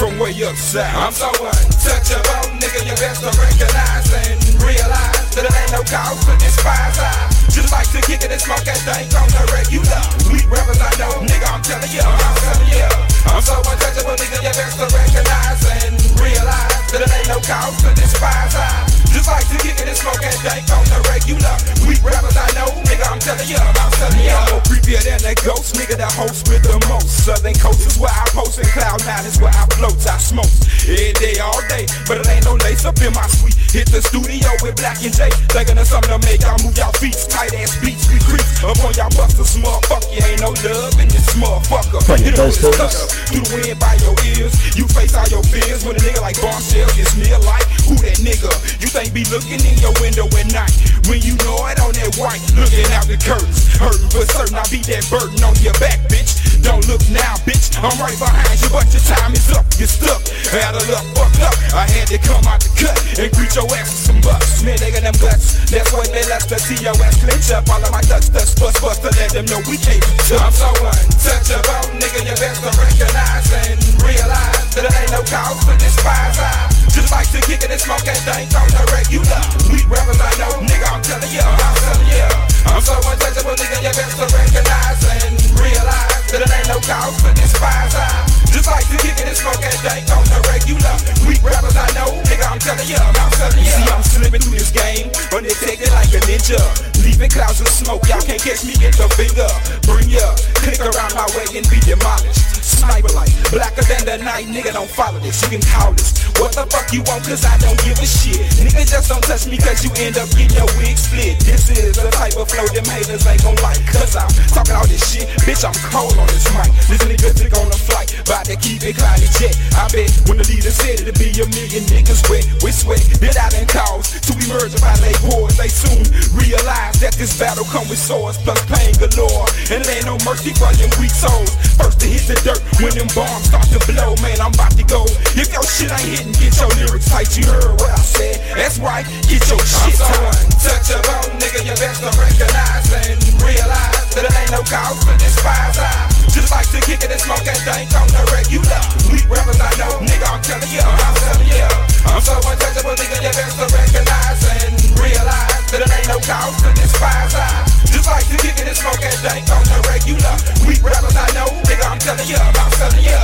from 0.00 0.16
way 0.16 0.32
up 0.46 0.56
south. 0.56 0.96
I'm 0.96 1.12
so 1.12 1.28
untouchable, 1.28 2.56
nigga. 2.56 2.80
You 2.86 2.96
best 2.96 3.20
to 3.20 3.30
recognize 3.36 4.08
and 4.16 4.40
realize 4.64 5.28
that 5.36 5.44
it 5.44 5.52
ain't 5.52 5.72
no 5.76 5.84
cause 5.84 6.24
to 6.24 6.34
despise. 6.40 6.96
I 6.96 7.12
just 7.52 7.68
like 7.68 7.90
to 7.92 8.00
kick 8.00 8.24
it 8.24 8.32
and 8.32 8.40
smoke 8.40 8.64
that 8.64 8.80
thing 8.88 9.12
on 9.12 9.28
the 9.28 9.44
regular. 9.52 10.00
Weak 10.32 10.48
rappers 10.48 10.80
I 10.80 10.88
know, 10.96 11.20
nigga. 11.26 11.48
I'm 11.52 11.60
telling 11.60 11.90
you, 11.92 12.00
I'm 12.00 12.36
telling 12.40 12.70
you. 12.72 13.09
I'm 13.28 13.42
so 13.42 13.56
untouchable, 13.60 14.16
nigga. 14.16 14.40
You 14.40 14.52
best 14.56 14.80
to 14.80 14.86
recognize 14.88 15.60
and 15.84 15.94
realize 16.16 16.80
that 16.92 17.04
it 17.04 17.12
ain't 17.12 17.28
no 17.28 17.38
cause 17.44 17.76
to 17.84 17.92
despise. 17.92 18.56
I 18.56 18.88
just 19.12 19.28
like 19.28 19.44
to 19.52 19.56
kick 19.60 19.76
it 19.76 19.86
and 19.86 19.98
smoke 19.98 20.20
that 20.24 20.38
thing 20.40 20.64
on 20.72 20.84
the 20.88 20.98
regular. 21.12 21.54
Weak 21.84 22.00
rappers 22.00 22.36
I 22.38 22.48
know, 22.56 22.72
nigga. 22.88 23.04
I'm 23.10 23.20
telling 23.20 23.44
you, 23.44 23.60
I'm 23.60 23.92
telling 24.00 24.24
you. 24.24 24.32
I'm 24.32 24.56
more 24.56 24.64
creepy 24.64 24.96
than 24.96 25.20
a 25.28 25.34
ghost, 25.44 25.76
nigga, 25.76 26.00
the 26.00 26.08
host 26.08 26.48
with 26.48 26.64
the 26.64 26.80
most. 26.88 27.28
Southern 27.28 27.54
coast 27.60 27.84
is 27.84 28.00
where 28.00 28.12
I 28.12 28.24
post, 28.32 28.56
and 28.56 28.68
cloud 28.72 29.04
nine 29.04 29.26
is 29.28 29.36
where 29.36 29.52
I 29.52 29.68
float. 29.76 30.00
I 30.08 30.16
smoke 30.16 30.52
every 30.88 31.12
day, 31.20 31.36
all 31.44 31.60
day, 31.68 31.84
but 32.08 32.24
it 32.24 32.26
ain't 32.32 32.48
no 32.48 32.56
lace 32.64 32.88
up 32.88 32.96
in 33.04 33.12
my 33.12 33.26
suite. 33.28 33.59
Hit 33.70 33.86
the 33.94 34.02
studio 34.02 34.50
with 34.66 34.74
Black 34.82 34.98
and 35.06 35.14
Jay, 35.14 35.30
thinking 35.54 35.78
of 35.78 35.86
something 35.86 36.10
to 36.10 36.18
make 36.26 36.42
y'all 36.42 36.58
move 36.66 36.74
y'all 36.74 36.90
feet. 36.98 37.14
Tight 37.30 37.54
ass 37.54 37.78
beats, 37.78 38.10
we 38.10 38.18
creep 38.26 38.42
up 38.66 38.74
on 38.82 38.90
y'all 38.98 39.14
busters, 39.14 39.54
motherfucker. 39.62 40.10
You 40.10 40.26
ain't 40.26 40.42
no 40.42 40.50
love 40.66 40.98
in 40.98 41.06
this 41.06 41.30
motherfucker. 41.38 42.02
Hit 42.18 42.34
busters. 42.34 42.66
stutter, 42.66 43.06
through 43.30 43.46
the 43.46 43.62
wind 43.62 43.78
by 43.78 43.94
your 44.02 44.18
ears. 44.34 44.58
You 44.74 44.90
face 44.90 45.14
all 45.14 45.30
your 45.30 45.46
fears 45.46 45.86
when 45.86 45.94
a 45.94 46.02
nigga 46.02 46.18
like 46.18 46.34
Bombshell 46.42 46.90
gets 46.98 47.14
near 47.14 47.38
like 47.46 47.62
who 47.86 47.94
that 48.02 48.18
nigga? 48.18 48.50
You 48.82 48.90
think 48.90 49.14
be 49.14 49.22
looking 49.30 49.62
in 49.62 49.78
your 49.78 49.94
window 50.02 50.26
at 50.34 50.50
night 50.50 50.74
when 51.06 51.22
you 51.22 51.38
know 51.46 51.62
it 51.70 51.78
on 51.78 51.94
that 51.94 52.10
white, 52.18 52.42
looking 52.58 52.90
out 52.90 53.06
the 53.06 53.22
curtains. 53.22 53.70
Hurting 53.78 54.10
for 54.10 54.26
certain, 54.34 54.58
I 54.58 54.66
be 54.66 54.82
that 54.90 55.06
burden 55.06 55.38
on 55.46 55.54
your 55.62 55.78
back, 55.78 56.02
bitch. 56.10 56.40
Don't 56.62 56.84
look 56.86 57.00
now, 57.08 57.40
bitch. 57.48 57.72
I'm 57.80 57.96
right 57.98 58.18
behind 58.18 58.60
you, 58.60 58.68
but 58.68 58.86
your 58.92 59.02
time 59.02 59.32
is 59.32 59.48
up. 59.56 59.64
You're 59.80 59.88
stuck. 59.88 60.20
Had 60.52 60.76
a 60.76 60.82
luck 60.92 61.06
fucked 61.16 61.40
up. 61.40 61.56
I 61.72 61.88
had 61.88 62.08
to 62.12 62.18
come 62.20 62.44
out 62.44 62.60
the 62.60 62.70
cut 62.76 62.96
and 63.16 63.32
greet 63.32 63.54
your 63.56 63.59
ass 63.76 63.90
with 63.90 64.04
some 64.06 64.20
bucks. 64.20 64.62
Man, 64.62 64.78
they 64.78 64.92
got 64.92 65.04
them 65.04 65.16
guts. 65.20 65.60
That's 65.68 65.92
what 65.92 66.08
they 66.12 66.24
left 66.28 66.48
to 66.48 66.58
see 66.58 66.78
your 66.80 66.96
ass 67.04 67.20
clinch 67.20 67.50
up. 67.52 67.68
All 67.68 67.82
of 67.82 67.92
my 67.92 68.00
ducks, 68.06 68.28
dust, 68.28 68.60
bust, 68.60 68.80
bust 68.80 69.02
to 69.02 69.10
let 69.16 69.32
them 69.32 69.46
know 69.50 69.60
we 69.68 69.76
can't. 69.76 70.02
I'm 70.36 70.52
so 70.54 70.70
untouchable, 70.70 71.66
oh, 71.66 71.98
nigga. 71.98 72.20
You 72.24 72.36
best 72.38 72.62
to 72.64 72.70
recognize 72.78 73.48
and 73.66 73.78
realize 74.00 74.70
that 74.76 74.84
it 74.86 74.94
ain't 74.94 75.12
no 75.12 75.22
cause 75.26 75.60
to 75.66 75.74
despise. 75.76 76.38
I 76.38 76.70
just 76.94 77.10
like 77.12 77.28
to 77.34 77.40
kick 77.44 77.60
it 77.64 77.70
and 77.70 77.80
smoke 77.80 78.04
that 78.06 78.20
thing 78.24 78.48
on 78.54 78.68
you 78.70 78.84
regular. 78.94 79.42
We 79.68 79.82
rappers, 79.90 80.20
I 80.20 80.30
know, 80.38 80.52
nigga. 80.62 80.86
I'm 80.88 81.02
telling 81.02 81.32
you, 81.32 81.42
I'm 81.42 81.76
telling 81.82 82.10
you. 82.10 82.28
I'm 82.70 82.82
so 82.82 82.94
untouchable, 82.96 83.52
oh, 83.52 83.60
nigga. 83.60 83.78
You 83.82 83.92
best 83.92 84.14
to 84.16 84.26
recognize 84.30 85.00
and 85.10 85.34
realize 85.58 86.22
that 86.30 86.40
it 86.44 86.50
ain't 86.50 86.68
no 86.70 86.78
cause 86.86 87.18
to 87.24 87.30
despise. 87.34 87.94
I 87.94 88.29
just 88.50 88.66
like 88.66 88.86
to 88.90 88.96
kick 88.98 89.16
it 89.16 89.26
and 89.26 89.36
smoke 89.36 89.58
that 89.62 89.76
thing 89.82 90.04
on 90.10 90.24
the 90.28 90.38
regular. 90.50 90.94
We 91.26 91.38
rappers, 91.40 91.76
I 91.78 91.86
know, 91.96 92.10
nigga. 92.26 92.46
I'm 92.50 92.58
telling 92.58 92.86
you, 92.86 92.98
I'm 92.98 93.32
telling 93.38 93.62
you. 93.62 93.70
See, 93.70 93.86
I'm 93.88 94.02
slipping 94.02 94.42
through 94.42 94.58
this 94.58 94.70
game, 94.70 95.10
undetected 95.32 95.90
like 95.94 96.10
a 96.12 96.20
ninja. 96.26 96.60
Leaving 97.02 97.30
clouds 97.30 97.60
of 97.60 97.68
smoke, 97.68 98.04
y'all 98.10 98.20
can't 98.20 98.42
catch 98.42 98.66
me 98.66 98.74
get 98.76 98.94
the 98.98 99.08
finger. 99.16 99.48
Bring 99.86 100.10
ya, 100.10 100.34
click 100.60 100.80
around 100.82 101.14
my 101.14 101.26
way 101.32 101.46
and 101.56 101.66
be 101.70 101.80
demolished. 101.80 102.59
Sniper 102.70 103.12
like 103.14 103.32
blacker 103.50 103.82
than 103.90 104.06
the 104.06 104.16
night, 104.22 104.46
nigga. 104.46 104.72
Don't 104.72 104.88
follow 104.88 105.18
this, 105.18 105.42
you 105.42 105.58
can 105.58 105.62
call 105.74 105.92
this. 105.92 106.14
What 106.38 106.56
the 106.56 106.64
fuck 106.70 106.88
you 106.94 107.02
want? 107.04 107.26
Cause 107.26 107.44
I 107.44 107.52
don't 107.60 107.76
give 107.84 107.98
a 108.00 108.08
shit. 108.08 108.40
Nigga, 108.64 108.86
just 108.88 109.10
don't 109.10 109.20
touch 109.20 109.44
me 109.44 109.58
cause 109.58 109.84
you 109.84 109.92
end 110.00 110.16
up 110.16 110.30
getting 110.32 110.56
your 110.56 110.70
wig 110.80 110.96
split. 110.96 111.36
This 111.44 111.68
is 111.68 111.98
the 112.00 112.08
type 112.14 112.32
of 112.38 112.48
flow 112.48 112.64
them 112.72 112.86
haters 112.88 113.26
ain't 113.26 113.42
gon' 113.44 113.58
like. 113.60 113.82
Cause 113.92 114.16
I'm 114.16 114.30
talking 114.48 114.72
all 114.72 114.86
this 114.86 115.04
shit, 115.04 115.28
bitch. 115.44 115.66
I'm 115.66 115.76
cold 115.92 116.16
on 116.16 116.24
this 116.32 116.48
mic. 116.56 116.70
This 116.88 117.02
nigga 117.04 117.28
took 117.36 117.52
on 117.60 117.68
the 117.68 117.76
flight, 117.76 118.14
bout 118.24 118.48
to 118.48 118.56
keep 118.56 118.80
it 118.86 118.96
cloudy 118.96 119.28
jet. 119.36 119.52
I 119.76 119.84
bet 119.92 120.08
when 120.30 120.40
the 120.40 120.46
leader 120.48 120.72
said 120.72 121.04
it'd 121.04 121.18
be 121.20 121.28
a 121.42 121.46
million 121.52 121.84
niggas 121.90 122.24
wet 122.30 122.46
with 122.64 122.72
sweat 122.72 123.02
that 123.20 123.36
I 123.36 123.50
done 123.52 123.68
cause 123.68 124.16
to 124.24 124.32
emerge 124.46 124.72
by 124.80 124.94
late 125.04 125.20
wars. 125.28 125.60
They 125.60 125.68
soon 125.68 126.06
realize 126.32 126.96
that 127.04 127.18
this 127.20 127.36
battle 127.36 127.68
come 127.68 127.84
with 127.90 128.00
swords 128.00 128.38
plus 128.40 128.62
pain 128.64 128.96
galore. 128.96 129.44
And 129.68 129.84
it 129.84 129.92
ain't 129.92 130.08
no 130.08 130.16
mercy 130.24 130.56
for 130.56 130.72
them 130.72 130.88
weak 130.96 131.12
souls. 131.12 131.52
First 131.76 132.00
to 132.00 132.08
hit 132.08 132.24
the 132.24 132.38
dirt 132.40 132.59
when 132.80 132.92
them 132.96 133.08
bombs 133.14 133.48
start 133.48 133.66
to 133.74 133.80
blow. 133.86 134.16
Man, 134.24 134.40
I'm 134.40 134.52
about 134.54 134.74
to 134.76 134.84
go. 134.84 135.04
If 135.36 135.52
your 135.52 135.64
shit 135.64 135.90
ain't 135.90 136.08
hitting, 136.08 136.34
get 136.36 136.56
your 136.58 136.70
lyrics 136.80 137.08
tight. 137.08 137.32
You 137.36 137.46
heard 137.46 137.76
what 137.80 137.90
I 137.90 138.02
said. 138.02 138.40
That's 138.56 138.78
right, 138.78 139.06
get 139.28 139.42
your 139.48 139.60
shit 139.60 139.96
tight. 139.96 140.40
I'm 140.40 140.50
so 140.60 140.70
Untouchable, 140.90 141.40
nigga, 141.40 141.60
you 141.64 141.74
best 141.80 142.00
to 142.04 142.10
recognize 142.18 142.88
and 142.92 143.16
realize 143.42 144.12
that 144.14 144.24
it 144.28 144.34
ain't 144.36 144.52
no 144.52 144.60
cause 144.66 145.00
to 145.04 145.12
despise. 145.16 145.78
I 145.78 146.08
just 146.28 146.50
like 146.50 146.68
to 146.70 146.80
kick 146.84 147.02
it 147.02 147.10
and 147.10 147.20
smoke 147.20 147.44
that 147.44 147.60
thing 147.64 147.88
on 147.96 148.08
the 148.12 148.22
regular. 148.34 148.82
Weak 149.08 149.26
rappers, 149.30 149.60
I 149.60 149.70
know, 149.80 150.00
nigga, 150.04 150.26
I'm 150.28 150.42
telling 150.42 150.70
you, 150.70 150.82
I'm 150.84 151.14
telling 151.16 151.48
you. 151.48 151.68
I'm 152.10 152.20
so 152.20 152.36
untouchable, 152.44 152.96
nigga, 152.96 153.18
you 153.24 153.32
best 153.32 153.56
to 153.56 153.66
recognize 153.72 154.40
and 154.60 154.74
realize 154.98 155.59
that 155.70 155.86
it 155.86 155.90
ain't 155.94 156.10
no 156.10 156.18
cause 156.26 156.58
to 156.66 156.70
despise. 156.74 157.30
I 157.34 157.62
just 157.86 158.10
like 158.10 158.26
to 158.26 158.36
kick 158.42 158.58
it 158.58 158.66
and 158.66 158.74
smoke 158.74 158.98
that 158.98 159.14
thing 159.22 159.46
on 159.54 159.62
the 159.70 159.78
regular. 159.86 160.34
Weak 160.66 160.82
rappers, 160.82 161.14
I 161.14 161.30
know, 161.30 161.46
nigga, 161.70 161.86
I'm 161.86 161.98
telling 162.02 162.26
you, 162.26 162.34
I'm 162.34 162.72
telling 162.74 163.04
you. 163.06 163.20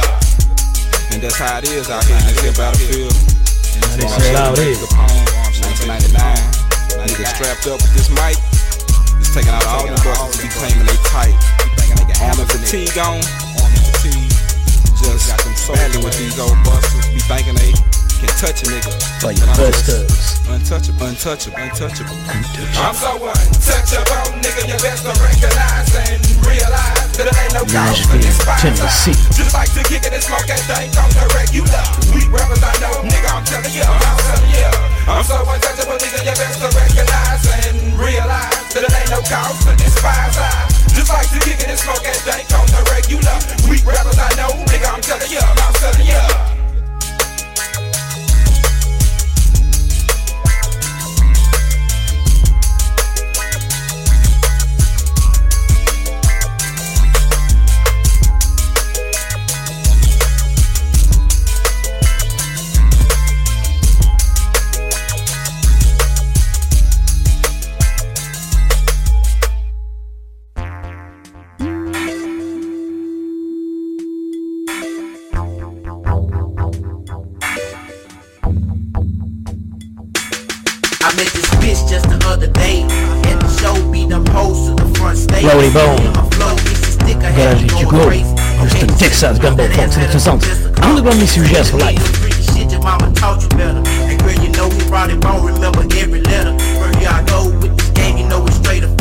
And 1.11 1.18
that's 1.18 1.42
how 1.42 1.59
it 1.59 1.66
is 1.66 1.90
out 1.90 2.06
here 2.06 2.14
in 2.14 2.24
this 2.30 2.38
here 2.38 2.54
battlefield. 2.54 3.14
They 3.98 4.06
say 4.06 4.30
it 4.30 4.38
out 4.38 4.54
here. 4.59 4.78
1999. 4.78 6.14
Niggas 7.02 7.35
strapped 7.35 7.66
up 7.66 7.82
with 7.82 7.94
this 7.98 8.06
mic. 8.14 8.38
Just 9.18 9.35
taking 9.35 9.50
out 9.50 9.66
all 9.66 9.82
the 9.82 9.98
busters 10.06 10.38
be 10.38 10.46
claiming 10.54 10.87
they 10.87 10.98
tight. 11.11 11.35
Army 12.22 12.46
fatigue 12.46 12.94
on. 13.02 13.18
Just 15.02 15.35
battling 15.66 16.04
with 16.04 16.14
these 16.14 16.38
old 16.38 16.54
busters. 16.62 17.11
Be 17.11 17.18
thinking 17.26 17.59
they 17.59 17.74
can 18.16 18.33
touch 18.40 18.64
a 18.64 18.66
nigga. 18.72 18.92
For 19.20 19.33
your 19.33 19.48
busters. 19.57 20.40
Untouchable, 20.48 21.07
untouchable, 21.07 21.59
untouchable. 21.59 22.16
I'm 22.81 22.94
so 22.94 23.12
untouchable, 23.18 24.40
nigga, 24.40 24.62
you 24.70 24.79
best 24.81 25.05
recognize 25.05 25.90
and 26.07 26.22
realize 26.46 27.12
that 27.18 27.26
it 27.29 27.37
ain't 27.37 27.52
no 27.52 27.62
for 27.66 27.76
Nashville. 27.76 28.22
Tennessee. 28.57 29.16
Just 29.37 29.52
like 29.52 29.68
to 29.76 29.83
kick 29.85 30.07
it 30.07 30.12
and 30.12 30.22
smoke 30.22 30.46
that 30.48 30.62
thing 30.64 30.88
on 30.96 31.11
the 31.12 31.24
regular. 31.37 31.85
We 32.14 32.24
rappers, 32.33 32.62
I 32.64 32.72
know, 32.81 33.05
nigga, 33.05 33.29
I'm 33.37 33.44
telling 33.44 33.74
you, 33.74 33.85
I'm 33.85 34.20
telling 34.24 34.55
you. 34.55 34.70
I'm 35.11 35.24
so 35.26 35.37
untouchable, 35.44 35.98
nigga, 36.00 36.20
you 36.24 36.35
best 36.40 36.62
recognize 36.62 37.44
and 37.66 37.76
realize 38.00 38.64
that 38.72 38.83
it 38.87 38.92
ain't 38.96 39.11
no 39.12 39.20
cause 39.29 39.61
to 39.68 39.72
despise. 39.76 40.37
I 40.40 40.64
just 40.96 41.12
like 41.12 41.29
to 41.37 41.38
kick 41.44 41.61
it 41.61 41.68
and 41.68 41.79
smoke 41.79 42.00
that 42.00 42.16
thing 42.24 42.48
on 42.57 42.64
the 42.72 42.81
regular. 42.88 43.37
We 43.68 43.76
rappers, 43.85 44.16
I 44.16 44.31
know, 44.40 44.57
nigga, 44.72 44.88
I'm 44.88 45.02
telling 45.05 45.29
you, 45.29 45.42
I'm 45.42 45.74
telling 45.76 46.07
you. 46.07 46.55
Garage 87.37 87.66
de 87.66 87.84
go. 87.84 88.11
Houston, 88.61 88.89
Texas, 88.99 89.39
Gumbo 89.39 89.64
Fox, 89.74 89.95
Sinixta 89.95 90.18
Soundz. 90.18 90.47
Underground 90.82 91.20
Mix 91.20 91.37
UGS 91.37 91.70
for 91.70 91.78
life. 91.78 92.26
Mama 92.82 93.12
taught 93.14 93.43
you 93.43 93.49
better. 93.49 93.82
And 93.84 94.18
girl, 94.22 94.32
you 94.45 94.51
know 94.53 94.68
we 94.68 94.78
probably 94.89 95.18
won't 95.18 95.45
remember 95.45 95.82
every 95.97 96.20
letter. 96.20 96.57
I 97.07 97.22
go 97.26 97.51
with 97.61 97.76
this 97.76 97.91
game, 97.91 98.16
you 98.16 98.28
know 98.28 98.47
it's 98.47 98.57
straight 98.57 98.84
official. 98.84 98.95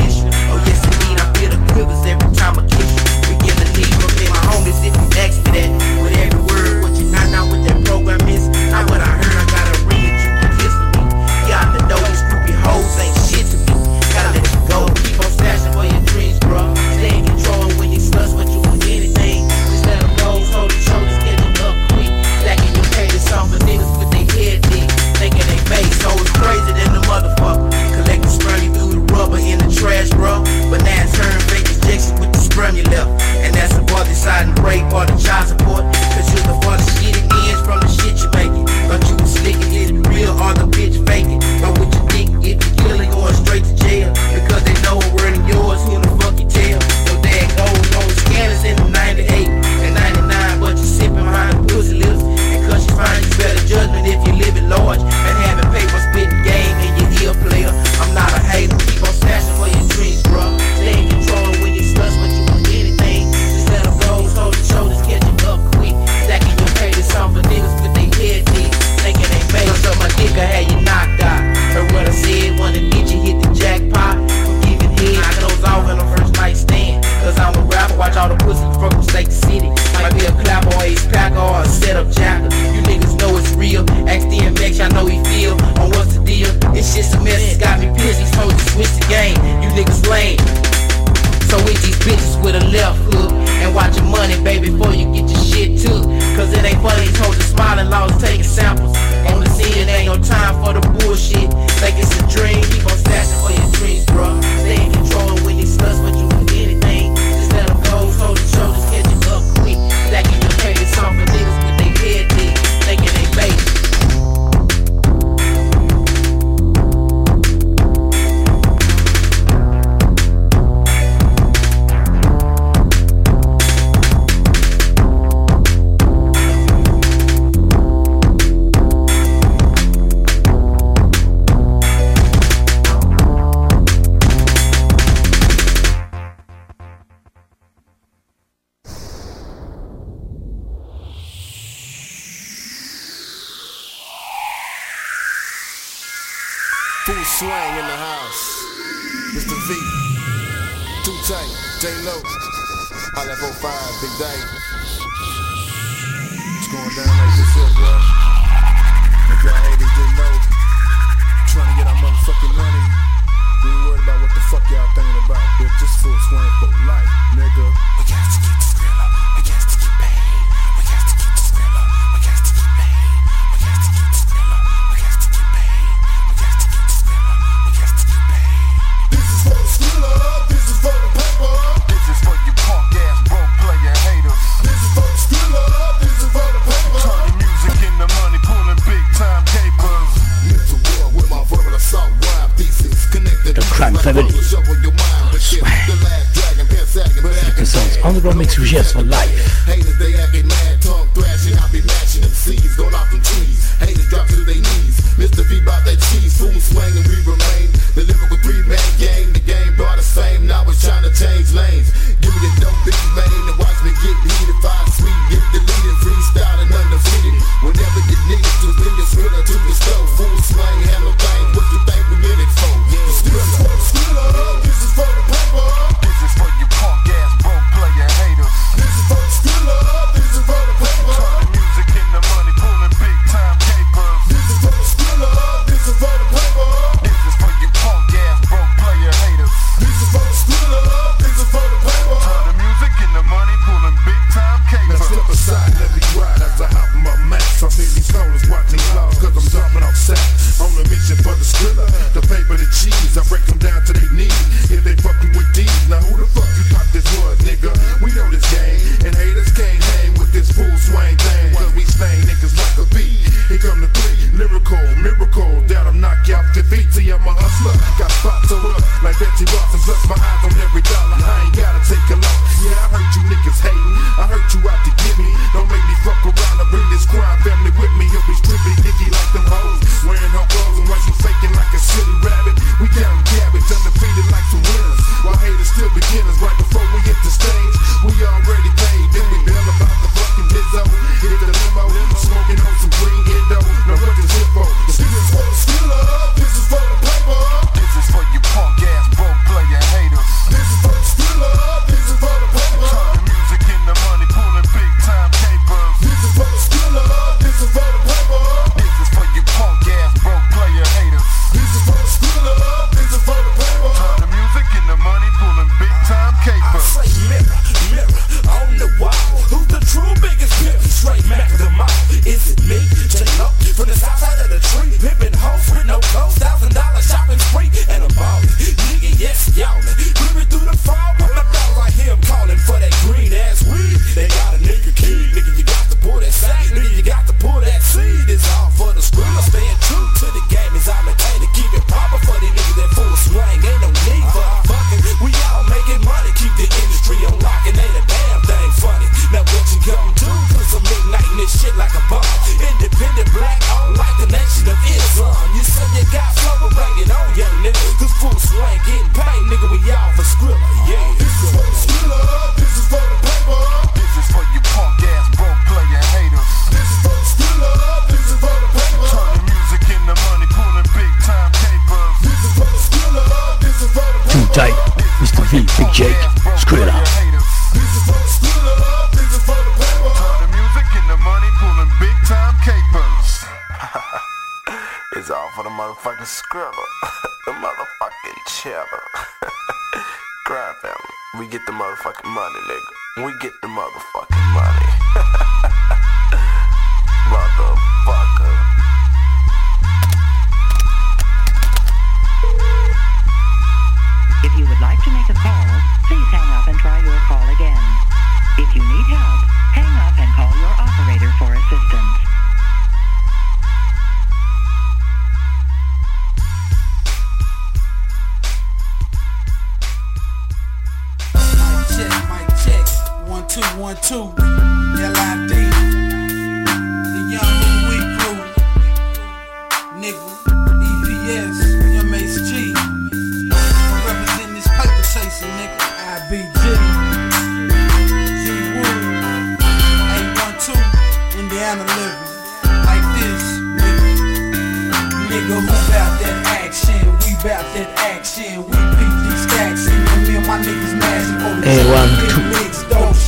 A 451.64 451.78
one, 451.94 452.10
two, 452.28 452.42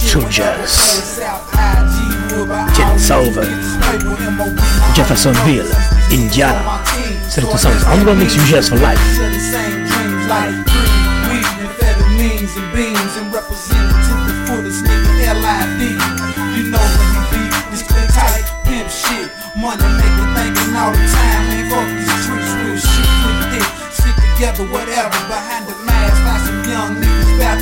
two 0.10 0.26
jazz. 0.28 1.22
Jeffersonville, 4.96 5.70
Indiana. 6.12 6.82
Sinixta 7.30 7.58
Soundz. 7.58 7.86
Underground 7.92 8.20
Mix 8.20 8.34
UGS 8.36 8.70
for 8.70 8.78
life. 8.78 8.98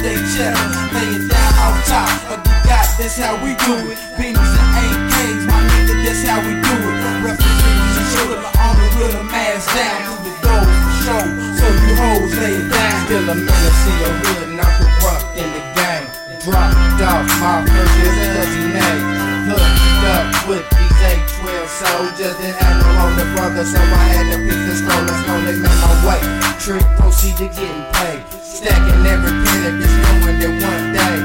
Niggas 0.06 0.38
bout 0.38 0.58
they 0.94 0.94
lay 0.94 1.10
it 1.18 1.30
down 1.30 1.54
off 1.66 1.78
top 1.90 2.10
of 2.30 2.40
the 2.44 2.54
got. 2.70 2.86
That's 2.98 3.18
how 3.18 3.34
we 3.42 3.58
do 3.66 3.90
it. 3.90 3.98
Beanies 4.18 4.54
and 4.54 4.70
AKs, 4.78 5.42
my 5.50 5.58
nigga, 5.66 5.96
that's 6.06 6.22
how 6.24 6.40
we 6.46 6.54
do 6.54 6.76
it. 6.78 6.98
Representing 7.26 7.90
the 7.96 8.04
shooter 8.14 8.42
on 8.46 8.74
the 8.78 8.88
real 9.02 9.24
mask 9.26 9.66
down 9.74 9.98
through 10.06 10.30
the 10.30 10.34
doors 10.46 10.78
for 10.86 10.94
show. 11.02 11.26
So 11.58 11.66
you 11.66 11.94
hoes 11.98 12.34
lay 12.38 12.54
it 12.54 12.70
down. 12.70 13.06
Still 13.06 13.30
a 13.30 13.36
menace 13.36 13.84
in 13.90 13.96
your 13.98 14.14
hood 14.22 14.50
and 14.50 14.62
I'm 14.62 14.74
corrupt 15.02 15.26
in 15.34 15.50
the 15.50 15.64
game. 15.74 16.08
Dropped 16.46 17.02
off 17.02 17.26
my 17.42 17.66
cause 17.66 18.54
he 18.54 18.66
made. 18.70 19.04
Hooked 19.50 20.06
up 20.06 20.26
with 20.46 20.66
these 20.78 21.02
812 21.42 21.70
soldiers. 21.82 22.36
Didn't 22.38 22.58
have 22.62 22.78
no 22.78 22.90
older 23.10 23.28
brother, 23.34 23.66
so 23.66 23.82
I 23.82 24.06
had 24.14 24.26
to 24.34 24.38
pick 24.38 24.62
the 24.70 24.74
stroller. 24.78 25.18
Slowly 25.26 25.58
made 25.58 25.80
my 25.82 25.94
way. 26.06 26.22
Trick 26.62 26.86
proceed 26.98 27.38
to 27.42 27.48
getting 27.50 27.86
paid. 27.94 28.45
Stacking 28.56 29.04
every 29.04 29.36
penny, 29.44 29.84
bitch, 29.84 29.96
knowing 30.00 30.40
that 30.40 30.54
one 30.64 30.96
day. 30.96 31.20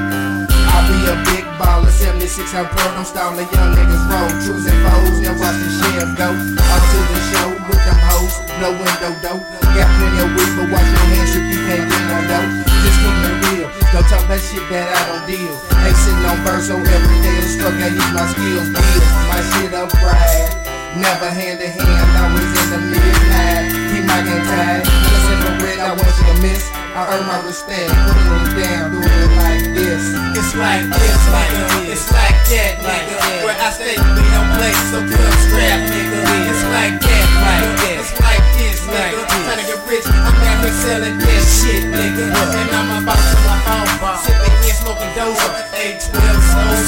I'll 0.67 0.83
be 0.83 0.99
a 1.07 1.15
big 1.31 1.47
baller, 1.63 1.87
76 1.87 2.27
I'm 2.59 2.67
pro, 2.67 2.83
don't 2.91 3.07
stall 3.07 3.39
the 3.39 3.47
young 3.55 3.71
niggas 3.71 4.03
roll. 4.11 4.31
Choosing 4.43 4.75
foes, 4.83 5.23
now 5.23 5.39
watch 5.39 5.55
the 5.63 5.71
sheriff 5.79 6.11
go. 6.19 6.27
Out 6.27 6.83
to 6.91 6.99
the 6.99 7.19
show 7.31 7.49
with 7.71 7.83
them 7.87 7.99
hoes, 8.03 8.35
no 8.59 8.75
window 8.75 9.15
dope. 9.23 9.47
Got 9.63 9.87
plenty 9.95 10.19
of 10.27 10.31
weed, 10.35 10.53
but 10.59 10.75
watch 10.75 10.91
your 10.91 11.07
hands 11.07 11.31
if 11.39 11.45
you 11.55 11.59
can't 11.71 11.87
get 11.87 12.03
no 12.11 12.19
dope. 12.27 12.51
Just 12.67 12.99
keep 12.99 13.15
it 13.23 13.35
real, 13.47 13.69
don't 13.95 14.07
talk 14.11 14.27
that 14.27 14.43
shit 14.43 14.67
that 14.75 14.91
I 14.91 15.01
don't 15.15 15.23
deal. 15.31 15.55
Ain't 15.87 15.95
sitting 16.03 16.27
on 16.27 16.35
verse, 16.43 16.67
so 16.67 16.83
every 16.83 17.19
day 17.23 17.47
is 17.47 17.55
struggle, 17.55 17.79
I 17.79 17.95
use 17.95 18.11
my 18.11 18.27
skills, 18.27 18.75
deal. 18.75 19.03
My 19.31 19.39
shit 19.55 19.71
up 19.71 19.95
right. 20.03 20.51
Never 20.99 21.31
hand 21.31 21.63
to 21.63 21.71
hand, 21.71 22.11
always 22.27 22.51
in 22.59 22.67
the 22.75 22.81
midnight. 22.91 23.71
Keep 23.95 24.03
my 24.11 24.19
game 24.19 24.43
tight. 24.51 24.83
Listen 24.83 25.39
for 25.47 25.55
red, 25.63 25.79
I 25.79 25.95
want 25.95 26.11
you 26.11 26.27
to 26.27 26.37
miss. 26.43 26.80
I 26.91 27.07
earn 27.15 27.23
my 27.23 27.39
respect, 27.47 27.87
putting 27.87 28.51
it 28.51 28.67
down, 28.67 28.91
doing 28.91 29.07
it 29.07 29.33
like 29.39 29.63
this. 29.79 30.11
It's 30.35 30.59
like 30.59 30.83
this, 30.91 31.23
nigga. 31.31 31.87
It's 31.87 32.11
like 32.11 32.35
that, 32.51 32.83
nigga. 32.83 33.47
Where 33.47 33.55
I 33.55 33.71
stay, 33.71 33.95
we 33.95 34.25
don't 34.35 34.51
play, 34.59 34.75
so 34.91 34.99
come 34.99 35.37
strap, 35.47 35.87
nigga. 35.87 36.19
It's 36.51 36.67
like 36.75 36.99
that, 36.99 37.27
nigga. 37.47 37.95
It's 37.95 38.11
like 38.19 38.43
this, 38.59 38.83
nigga. 38.91 39.23
Trying 39.23 39.63
to 39.63 39.67
get 39.71 39.79
rich, 39.87 40.03
I'm 40.11 40.35
out 40.35 40.67
here 40.67 40.75
selling 40.83 41.15
that 41.15 41.43
shit, 41.47 41.87
nigga. 41.95 42.27
And 42.27 42.71
I'm 42.75 43.07
about 43.07 43.23
to 43.23 43.39
my 43.47 43.55
phone, 44.03 44.19
sipping 44.27 44.51
in, 44.67 44.75
smoking 44.75 45.15
doja. 45.15 45.63
812 45.71 46.11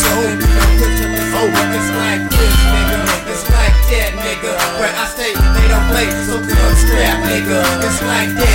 soldier, 0.03 0.35
and 0.35 0.43
I'm 0.43 0.73
quick 0.83 0.99
to 0.99 1.07
over. 1.47 1.65
It's 1.79 1.91
like 1.95 2.27
this, 2.27 2.57
nigga. 2.75 2.99
It's 3.31 3.47
like 3.55 3.77
that, 3.95 4.11
nigga. 4.19 4.51
Where 4.83 4.91
I 4.99 5.07
stay, 5.07 5.31
they 5.31 5.67
don't 5.71 5.87
play, 5.95 6.11
so 6.27 6.43
come 6.43 6.75
strap, 6.75 7.23
nigga. 7.23 7.63
It's 7.87 8.03
like 8.03 8.35
that, 8.35 8.52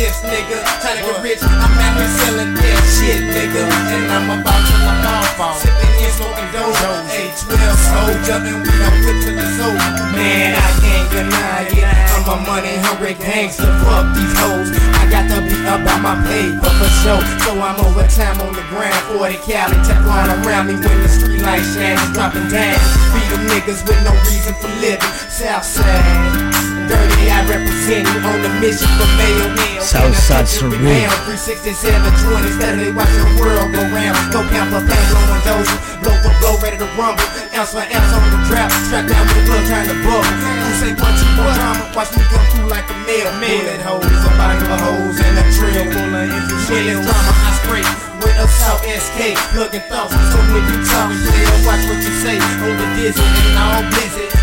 this, 0.00 0.24
nigga. 0.24 0.64
Trying 0.80 0.96
to 0.96 1.04
get 1.04 1.20
rich, 1.20 1.42
I'm 1.44 1.76
out 1.76 1.94
here 2.00 2.12
selling 2.24 2.52
that 2.56 2.80
shit, 2.88 3.20
nigga. 3.20 3.68
And 3.68 4.08
I'm 4.08 4.40
about 4.40 4.62
to 4.64 4.74
my 4.80 4.96
phone, 5.36 5.56
sipping 5.60 5.94
in, 6.00 6.10
smoking 6.16 6.48
doja. 6.56 6.90
812 7.44 7.76
soldier, 7.84 8.38
and 8.40 8.58
we 8.64 8.72
don't 8.80 8.96
quit 9.04 9.18
to 9.28 9.30
the 9.36 9.46
soul. 9.60 9.76
Man, 10.16 10.56
I 10.56 10.68
can't 10.80 11.08
deny 11.12 11.68
it. 11.68 11.84
I'm 12.16 12.24
a 12.32 12.36
money 12.48 12.74
hungry 12.80 13.14
gangster. 13.20 13.68
Fuck 13.84 14.16
these 14.16 14.34
hoes. 14.40 14.72
I 14.96 15.04
got 15.12 15.28
to 15.28 15.44
be 15.44 15.56
up 15.68 15.84
on 15.84 16.00
my 16.00 16.16
paper 16.24 16.72
for 16.80 16.90
sure. 17.04 17.20
So 17.44 17.60
I'm 17.60 17.76
overtime 17.84 18.40
on 18.40 18.56
the 18.56 18.64
ground. 18.72 18.96
40 19.12 19.36
Cali, 19.44 19.76
Teflon 19.84 20.32
around 20.40 20.72
me 20.72 20.80
when 20.80 20.96
the 21.04 21.10
street 21.12 21.44
light 21.44 21.64
shines 21.76 22.00
dropping 22.16 22.48
down. 22.48 22.80
Beat 23.12 23.28
them 23.28 23.44
niggas 23.52 23.84
with 23.84 24.00
no 24.00 24.16
reason 24.24 24.56
for 24.56 24.72
living. 24.80 25.12
Southside. 25.28 26.59
Dirty, 26.90 27.30
I 27.30 27.46
represent 27.46 28.02
you 28.02 28.18
on 28.26 28.42
the 28.42 28.50
mission 28.58 28.90
for 28.98 29.06
mail. 29.14 29.46
Southside 29.78 30.50
Surreal. 30.50 31.06
367, 31.22 31.70
20, 31.78 32.58
steadily 32.58 32.90
watching 32.90 33.22
the 33.30 33.38
world 33.38 33.70
go 33.70 33.86
round. 33.94 34.18
Go 34.34 34.42
pound 34.50 34.74
for 34.74 34.82
pound, 34.82 35.06
blowing 35.14 35.42
doja. 35.46 35.76
Blow 36.02 36.18
for 36.18 36.34
blow, 36.42 36.58
ready 36.58 36.82
to 36.82 36.90
rumble. 36.98 37.22
Ounce 37.54 37.70
for 37.70 37.86
ounce 37.86 38.10
on 38.10 38.26
the 38.26 38.42
trap. 38.50 38.74
Strapped 38.90 39.06
down 39.06 39.22
with 39.22 39.38
the 39.38 39.42
blood, 39.46 39.64
trying 39.70 39.86
to 39.86 39.96
bubble. 40.02 40.34
You 40.34 40.74
say 40.82 40.90
one, 40.98 41.14
two 41.14 41.30
more 41.38 41.54
drama. 41.54 41.84
Watch 41.94 42.10
me 42.18 42.26
come 42.26 42.46
through 42.50 42.66
like 42.66 42.86
a 42.90 42.96
nail. 43.06 43.30
Bullet 43.38 43.82
holes, 43.86 44.10
a 44.10 44.30
bottle 44.34 44.66
of 44.66 44.80
hoes, 44.82 45.18
and 45.22 45.38
a 45.38 45.44
trail 45.54 45.86
full 45.94 46.10
of 46.10 46.26
infantry. 46.26 46.90
drama, 47.06 47.32
I 47.38 47.50
spray 47.62 47.86
with 48.18 48.34
assault 48.42 48.82
SK. 48.82 49.38
Plugging 49.54 49.86
thoughts, 49.86 50.10
so 50.10 50.38
when 50.50 50.66
you 50.66 50.78
talk, 50.90 51.06
player, 51.22 51.54
watch 51.70 51.86
what 51.86 52.02
you 52.02 52.14
say. 52.18 52.34
On 52.66 52.74
the 52.74 52.86
dizzy 52.98 53.22
and 53.22 53.58
all 53.62 53.82
blizzard. 53.94 54.39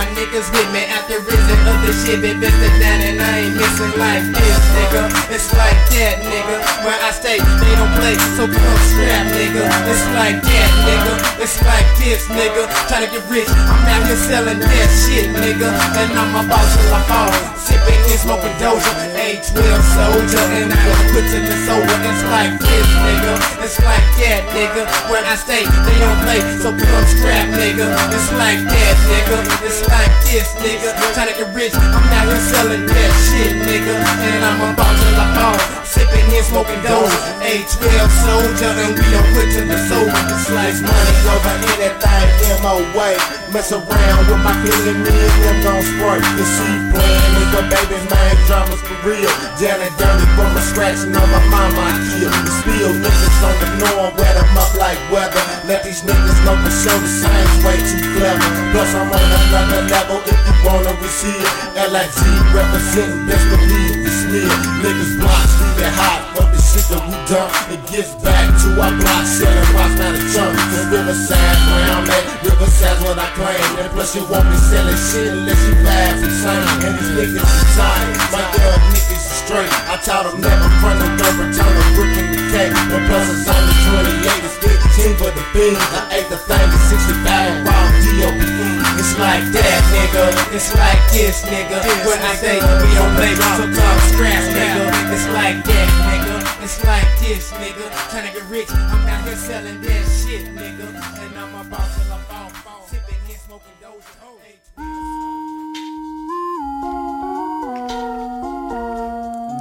Of 0.00 0.06
my 0.06 0.14
niggas 0.16 0.48
with 0.48 0.72
me 0.72 0.88
after 0.88 1.20
risen. 1.20 1.58
Other 1.68 1.92
shit 1.92 2.22
been 2.24 2.40
busted 2.40 2.72
down 2.80 3.04
and 3.04 3.20
I 3.20 3.44
ain't 3.44 3.56
missing 3.56 3.92
like 4.00 4.24
this, 4.32 4.60
nigga. 4.72 5.12
It's 5.28 5.52
like 5.52 5.76
that, 5.92 6.24
nigga. 6.24 6.56
Where 6.88 6.96
I 7.04 7.12
stay, 7.12 7.36
they 7.36 7.72
don't 7.76 7.92
play, 8.00 8.16
so 8.32 8.48
come 8.48 8.80
strap, 8.88 9.28
nigga. 9.36 9.60
It's 9.92 10.04
like 10.16 10.40
that, 10.40 10.70
nigga. 10.88 11.12
It's 11.44 11.60
like 11.68 11.84
this, 12.00 12.24
nigga. 12.32 12.64
Trying 12.88 13.04
to 13.04 13.10
get 13.12 13.28
rich, 13.28 13.50
I'm 13.52 13.84
out 13.92 14.06
here 14.08 14.16
selling 14.16 14.60
that 14.64 14.88
shit, 15.04 15.28
nigga. 15.36 15.68
And 15.68 16.16
I'm 16.16 16.32
about 16.32 16.64
till 16.64 16.96
I 16.96 17.00
fall. 17.04 17.32
Sipping 17.60 18.00
and 18.00 18.20
smoking 18.24 18.56
doja. 18.56 18.92
812 19.20 19.52
soldier, 19.84 20.44
and 20.64 20.72
I 20.72 20.80
quit 21.12 21.28
till 21.28 21.44
it's 21.44 21.68
over. 21.68 21.96
It's 22.08 22.24
like 22.32 22.56
this, 22.56 22.88
nigga. 23.04 23.32
It's 23.60 23.78
like 23.84 24.06
that, 24.16 24.48
nigga. 24.56 24.88
Where 25.12 25.24
I 25.28 25.36
stay, 25.36 25.68
they 25.68 25.96
don't 26.00 26.20
play, 26.24 26.40
so 26.56 26.72
come 26.72 27.04
strap, 27.04 27.52
nigga. 27.52 27.84
It's 28.16 28.32
like 28.40 28.64
that, 28.64 28.96
nigga. 29.12 29.38
It's 29.68 29.89
like 29.90 30.14
this, 30.24 30.54
nigga. 30.62 30.94
Trying 31.14 31.28
to 31.28 31.36
get 31.36 31.50
rich, 31.54 31.74
I'm 31.74 32.06
out 32.14 32.26
here 32.30 32.40
selling 32.40 32.86
that 32.86 33.10
shit, 33.26 33.52
nigga. 33.66 33.94
And 33.98 34.42
I'm 34.46 34.72
about 34.72 34.94
till 34.94 35.18
I 35.18 35.26
fall. 35.34 35.58
Sipping 35.84 36.30
and 36.30 36.46
smoking 36.46 36.80
doja. 36.86 37.18
812 37.42 38.06
soldier, 38.22 38.72
and 38.86 38.94
we 38.94 39.04
don't 39.10 39.28
quit 39.34 39.50
till 39.50 39.66
it's 39.66 39.90
over. 39.90 40.20
It's 40.30 40.46
like 40.54 40.78
money 40.86 41.14
over 41.26 41.54
anything, 41.66 42.62
MOA. 42.62 43.18
Mess 43.50 43.74
around 43.74 44.22
with 44.30 44.42
my 44.46 44.54
feeling, 44.62 45.02
me 45.02 45.10
and 45.10 45.34
them 45.42 45.58
gon' 45.66 45.82
spray. 45.82 46.22
The 46.38 46.46
seed 46.46 46.80
plan 46.94 47.18
is 47.42 47.48
the 47.50 47.62
baby's 47.66 48.06
main 48.06 48.38
dramas 48.46 48.78
for 48.86 48.98
real. 49.02 49.32
Down 49.58 49.82
and 49.82 49.94
dirty 49.98 50.26
from 50.38 50.54
a 50.54 50.62
scratching 50.62 51.10
on 51.10 51.26
my 51.26 51.42
mama, 51.50 51.82
I 51.82 51.98
kill. 52.06 52.30
The 52.30 52.52
spill 52.62 52.92
niggas 52.94 53.38
on 53.42 53.54
the 53.58 53.68
norm, 53.82 54.14
wet 54.14 54.38
them 54.38 54.54
up 54.54 54.70
like 54.78 55.00
weather. 55.10 55.42
Let 55.70 55.86
these 55.86 56.02
niggas 56.02 56.42
know 56.42 56.58
for 56.66 56.74
sure 56.82 56.98
the 56.98 57.06
same 57.06 57.50
way 57.62 57.78
too 57.78 58.02
clever. 58.18 58.50
Plus 58.74 58.90
I'm 58.90 59.06
on 59.06 59.22
another 59.22 59.86
level 59.86 60.18
if 60.26 60.34
you 60.34 60.54
wanna 60.66 60.98
is 60.98 61.22
here. 61.22 61.46
LIG 61.78 62.18
representing 62.50 63.30
best 63.30 63.46
believe 63.54 64.02
the 64.02 64.10
sneer. 64.10 64.50
Niggas 64.82 65.14
blocks 65.22 65.54
leave 65.62 65.86
it 65.86 65.94
hot 65.94 66.26
for 66.34 66.50
the 66.50 66.58
shit 66.58 66.82
that 66.90 67.06
we 67.06 67.14
done. 67.30 67.54
It 67.70 67.86
gets 67.86 68.18
back 68.18 68.50
to 68.50 68.68
our 68.82 68.90
block 68.98 69.22
selling 69.22 69.70
rocks 69.70 69.94
not 69.94 70.18
a 70.18 70.22
chunk. 70.34 70.58
From 70.58 70.90
Riverside 70.90 71.38
where 71.38 71.86
I'm 71.86 72.10
at. 72.18 72.24
Riverside's 72.42 72.98
what 73.06 73.22
I 73.22 73.30
claim. 73.38 73.62
And 73.78 73.94
plus 73.94 74.10
you 74.18 74.26
won't 74.26 74.50
be 74.50 74.58
selling 74.58 74.98
shit 74.98 75.30
unless 75.30 75.62
you 75.70 75.78
laugh 75.86 76.18
time. 76.18 76.66
And 76.82 76.98
these 76.98 77.14
niggas 77.14 77.46
is 77.46 77.70
tired. 77.78 78.18
My 78.34 78.42
girl 78.58 78.74
niggas 78.90 79.22
is 79.22 79.38
straight. 79.46 79.70
I 79.86 80.02
taught 80.02 80.26
them 80.26 80.42
never 80.42 80.66
front 80.82 80.98
no 80.98 81.06
third 81.14 81.46
return 81.46 81.74
a 81.78 81.84
brick 81.94 82.18
in 82.18 82.26
the 82.34 82.42
cake. 82.50 82.74
And 82.74 83.06
plus 83.06 83.38
it's 83.38 83.46
only 83.46 84.18
28. 84.18 84.50
It's 84.50 84.58
15 84.90 85.16
for 85.16 85.30
the 85.30 85.44
beans. 85.54 85.78
I 85.78 86.18
ate 86.18 86.28
the 86.28 86.36
thing 86.36 86.58
at 86.58 86.82
65 86.90 87.62
round 87.62 87.90
D.O.P.E. 88.02 88.70
It's 88.98 89.14
like 89.18 89.46
that, 89.54 89.80
nigga. 89.94 90.24
It's 90.54 90.74
like 90.74 90.98
this, 91.14 91.46
nigga. 91.46 91.78
When 92.06 92.18
I 92.18 92.34
say 92.34 92.58
we 92.58 92.90
don't 92.98 93.14
play, 93.14 93.34
so 93.38 93.70
come 93.70 93.98
scratch, 94.10 94.50
nigga. 94.50 94.90
It's 95.14 95.28
like 95.30 95.62
that, 95.62 95.88
nigga. 96.10 96.64
It's 96.64 96.82
like 96.84 97.06
this, 97.22 97.52
nigga. 97.52 97.86
Trying 98.10 98.26
to 98.28 98.32
get 98.34 98.46
rich, 98.50 98.70
I'm 98.70 99.06
out 99.06 99.24
here 99.24 99.36
selling 99.36 99.80
that 99.80 100.04
shit, 100.10 100.46
nigga. 100.58 100.86
And 100.90 101.38
I'm 101.38 101.54
about 101.66 101.86
till 101.94 102.12
I'm 102.12 102.22
fall, 102.26 102.48
fall. 102.50 102.82
Sipping 102.86 103.14
here, 103.26 103.38
smoking 103.38 103.78
those. 103.80 104.02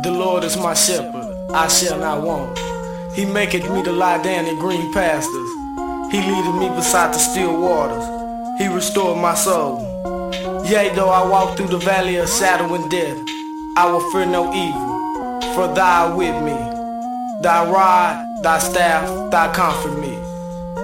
The 0.04 0.12
Lord 0.12 0.44
is 0.44 0.58
my 0.58 0.74
shepherd, 0.74 1.52
I 1.54 1.68
shall 1.68 2.00
not 2.00 2.24
want. 2.24 2.79
He 3.20 3.26
maketh 3.26 3.70
me 3.70 3.84
to 3.84 3.92
lie 3.92 4.24
down 4.24 4.46
in 4.46 4.58
green 4.58 4.94
pastures. 4.94 5.52
He 6.10 6.22
leadeth 6.22 6.56
me 6.56 6.70
beside 6.70 7.14
the 7.14 7.18
still 7.18 7.60
waters. 7.60 8.06
He 8.58 8.68
restored 8.70 9.18
my 9.18 9.36
soul. 9.36 9.82
Yea, 10.64 10.96
though 10.96 11.10
I 11.10 11.28
walk 11.28 11.58
through 11.58 11.68
the 11.68 11.80
valley 11.80 12.16
of 12.16 12.30
shadow 12.30 12.74
and 12.74 12.90
death, 12.90 13.18
I 13.76 13.92
will 13.92 14.10
fear 14.12 14.26
no 14.26 14.48
evil, 14.54 15.52
for 15.54 15.68
thou 15.68 16.08
art 16.08 16.18
with 16.18 16.34
me. 16.46 16.56
Thy 17.42 17.70
rod, 17.70 18.42
thy 18.42 18.58
staff, 18.58 19.30
thy 19.30 19.52
comfort 19.54 20.00
me. 20.00 20.16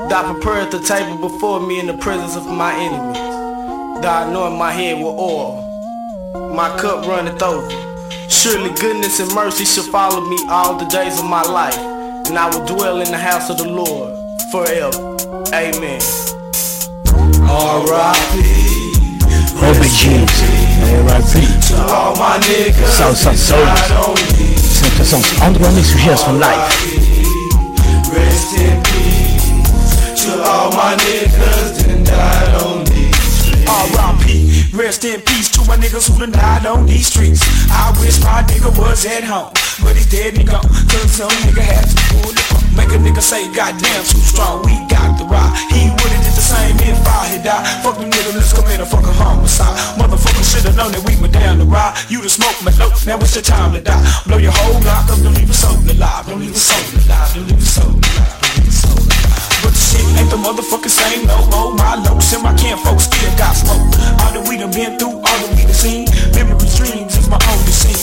Thou 0.10 0.34
preparest 0.34 0.72
the 0.72 0.82
table 0.82 1.18
before 1.30 1.66
me 1.66 1.80
in 1.80 1.88
the 1.88 1.98
presence 2.00 2.36
of 2.36 2.48
my 2.48 2.76
enemies. 2.76 4.04
Thou 4.04 4.28
anoint 4.28 4.58
my 4.58 4.74
head 4.74 4.98
with 4.98 5.08
oil. 5.08 6.52
My 6.54 6.68
cup 6.78 7.08
runneth 7.08 7.42
over. 7.42 7.70
Surely 8.28 8.72
goodness 8.76 9.22
and 9.22 9.34
mercy 9.34 9.64
shall 9.64 9.86
follow 9.86 10.20
me 10.28 10.38
all 10.50 10.76
the 10.76 10.86
days 10.88 11.18
of 11.18 11.26
my 11.30 11.42
life, 11.44 11.95
and 12.30 12.38
I 12.38 12.50
will 12.50 12.66
dwell 12.66 13.02
in 13.02 13.12
the 13.12 13.18
house 13.18 13.50
of 13.50 13.58
the 13.58 13.68
Lord 13.68 14.14
forever. 14.52 15.16
Amen. 15.54 16.02
R.I.P. 17.46 18.42
OBGs, 19.60 20.38
R.I.P. 20.96 21.34
To 21.68 21.76
all 21.94 22.16
my 22.16 22.38
niggas 22.40 22.88
Southside 22.98 23.38
Soldiers. 23.38 23.90
Sinixta 24.76 25.04
Soundz 25.06 25.42
Underground 25.42 25.76
Mix 25.76 25.94
UGS 25.94 26.24
for 26.26 26.34
Life. 26.34 26.62
Rest 28.14 28.58
in 28.60 28.82
peace 28.84 30.24
to 30.24 30.42
all 30.44 30.72
my 30.72 30.96
niggas 30.96 31.86
that 31.86 32.06
died 32.06 32.56
on 32.64 32.84
these 32.86 33.16
streets. 33.40 33.70
R.I.P. 33.70 34.78
Rest 34.78 35.06
in 35.06 35.22
peace 35.22 35.50
to 35.52 35.62
my 35.66 35.78
niggas 35.78 36.10
who 36.12 36.20
done 36.20 36.32
died 36.32 36.66
on 36.66 36.86
these 36.86 37.08
streets. 37.08 37.42
I 37.70 37.94
wish 38.00 38.20
my 38.22 38.44
nigga 38.44 38.72
was 38.78 39.06
at 39.06 39.24
home, 39.24 39.54
but 39.84 39.96
he's 39.96 40.08
dead 40.10 40.38
and 40.38 40.48
gone. 40.48 40.68
Cause 40.92 41.12
some 41.12 41.32
nigga 41.44 41.64
had 41.64 41.88
to 41.90 41.96
pull 42.12 42.32
the. 42.32 42.44
Make 42.76 42.92
a 42.92 43.00
nigga 43.00 43.24
say, 43.24 43.48
goddamn, 43.56 44.04
too 44.04 44.20
strong, 44.20 44.60
we 44.68 44.76
got 44.92 45.16
the 45.16 45.24
ride. 45.24 45.56
He 45.72 45.88
would've 45.96 46.22
did 46.28 46.36
the 46.36 46.44
same 46.44 46.76
if 46.84 47.00
I 47.08 47.32
had 47.32 47.44
died. 47.48 47.64
Fuck 47.80 47.96
them 47.96 48.12
niggas, 48.12 48.36
let's 48.36 48.52
commit 48.52 48.84
a 48.84 48.86
fucking 48.86 49.16
homicide. 49.16 49.80
Motherfucker 49.96 50.44
should've 50.44 50.76
known 50.76 50.92
that 50.92 51.04
we 51.08 51.16
were 51.24 51.32
down 51.32 51.58
the 51.58 51.64
ride. 51.64 51.96
You 52.12 52.20
done 52.20 52.28
smoked 52.28 52.68
my 52.68 52.76
dope, 52.76 53.00
now 53.08 53.16
it's 53.24 53.32
your 53.32 53.48
time 53.48 53.72
to 53.74 53.82
die. 53.82 54.04
Blow 54.28 54.38
your 54.38 54.52
whole 54.52 54.76
block 54.84 55.08
up, 55.08 55.20
don't 55.24 55.34
leave 55.40 55.50
a 55.50 55.56
soul 55.56 55.80
alive. 55.80 56.28
Don't 56.28 56.44
leave 56.44 56.52
a 56.52 56.60
soul 56.60 56.84
alive, 57.08 57.32
don't 57.32 57.48
leave 57.48 57.64
a 57.64 57.66
soul 57.66 57.96
alive. 57.96 58.36
Don't 58.44 58.60
leave 58.60 58.68
a 58.68 58.76
soul 58.76 59.00
alive. 59.00 59.64
But 59.64 59.72
the 59.72 59.80
shit 59.80 60.04
ain't 60.20 60.30
the 60.30 60.40
motherfucking 60.44 60.92
same 60.92 61.24
no 61.32 61.48
more. 61.48 61.72
My 61.80 61.96
locs 61.96 62.36
and 62.36 62.44
my 62.44 62.52
kin 62.60 62.76
folks 62.84 63.08
still 63.08 63.32
got 63.40 63.56
smoke. 63.56 63.88
All 64.20 64.36
that 64.36 64.44
we 64.52 64.60
done 64.60 64.76
been 64.76 65.00
through, 65.00 65.16
all 65.16 65.38
that 65.40 65.50
we 65.56 65.64
done 65.64 65.72
seen. 65.72 66.12
Memories, 66.36 66.76
dreams 66.76 67.16
is 67.16 67.32
my 67.32 67.40
only 67.40 67.72
scene. 67.72 67.95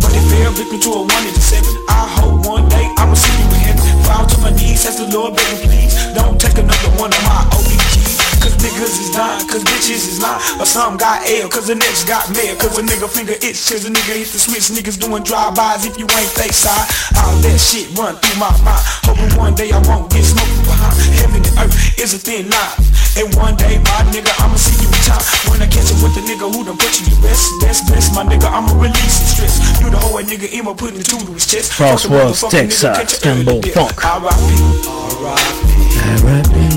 But 0.00 0.16
it 0.16 0.24
fell 0.32 0.52
victim 0.52 0.80
to 0.80 0.90
a 0.90 1.02
one 1.04 1.24
in 1.28 1.34
seven. 1.36 1.72
I 1.88 2.08
hope 2.18 2.46
one 2.46 2.68
day 2.68 2.88
I'ma 2.96 3.14
see 3.14 3.32
you 3.36 3.48
in 3.52 3.60
heaven. 3.60 3.84
Fall 4.04 4.26
to 4.26 4.36
my 4.40 4.50
knees, 4.50 4.84
ask 4.86 4.98
the 4.98 5.08
Lord, 5.12 5.36
baby, 5.36 5.68
please. 5.68 5.94
Don't 6.16 6.40
take 6.40 6.56
another 6.58 6.90
one 6.96 7.12
of 7.12 7.22
my 7.24 7.44
OBGs. 7.54 8.40
Cause 8.40 8.56
niggas 8.56 8.96
is 8.96 9.10
dying, 9.12 9.46
cause 9.46 9.62
bitches 9.64 10.08
is 10.08 10.18
not. 10.18 10.40
Or 10.58 10.64
some 10.64 10.96
got 10.96 11.28
L, 11.28 11.48
cause 11.48 11.66
the 11.68 11.74
next 11.76 12.08
got 12.08 12.24
mail. 12.32 12.56
Cause 12.56 12.78
a 12.78 12.82
nigga 12.82 13.08
finger 13.08 13.36
itch, 13.36 13.60
cause 13.68 13.84
a 13.84 13.90
nigga 13.92 14.16
hit 14.16 14.32
the 14.32 14.40
switch. 14.40 14.72
Niggas 14.72 14.98
doing 14.98 15.22
drive-bys 15.22 15.84
if 15.84 15.98
you 15.98 16.08
ain't 16.16 16.32
fake 16.32 16.56
side. 16.56 16.88
All 17.20 17.36
that 17.44 17.58
shit 17.60 17.92
run 17.98 18.16
through 18.16 18.40
my 18.40 18.50
mind. 18.64 18.84
Hoping 19.04 19.36
one 19.36 19.54
day 19.54 19.70
I 19.72 19.78
won't 19.84 20.10
get 20.10 20.24
smoked 20.24 20.64
behind. 20.64 20.96
Heaven 21.20 21.44
and 21.44 21.56
earth 21.68 22.00
is 22.00 22.14
a 22.14 22.18
thin 22.18 22.48
line. 22.48 22.80
And 23.18 23.34
one 23.36 23.56
day, 23.56 23.78
my 23.78 24.00
nigga, 24.12 24.30
I'ma 24.40 24.56
see 24.56 24.76
you 24.82 24.90
time. 25.04 25.20
When 25.50 25.60
I 25.62 25.66
catch 25.66 25.90
up 25.92 25.98
with 26.02 26.14
the 26.14 26.22
nigga 26.22 26.46
who 26.52 26.64
done 26.64 26.76
put 26.78 26.94
you 27.00 27.06
to 27.10 27.16
rest. 27.26 27.50
That's 27.60 27.80
best, 27.90 28.14
my 28.14 28.22
nigga, 28.24 28.48
I'ma 28.50 28.72
release 28.80 29.18
the 29.20 29.26
stress. 29.26 29.54
You 29.80 29.90
the 29.90 29.98
whole 29.98 30.22
nigga, 30.22 30.46
I'ma 30.56 30.74
put 30.74 30.94
the 30.94 31.02
two 31.02 31.18
to 31.18 31.32
his 31.34 31.46
chest. 31.46 31.72
Crosswords, 31.72 32.48
Texas, 32.50 33.18
Campbell 33.18 33.60
Funk. 33.74 33.98
R.I.P. 34.04 35.70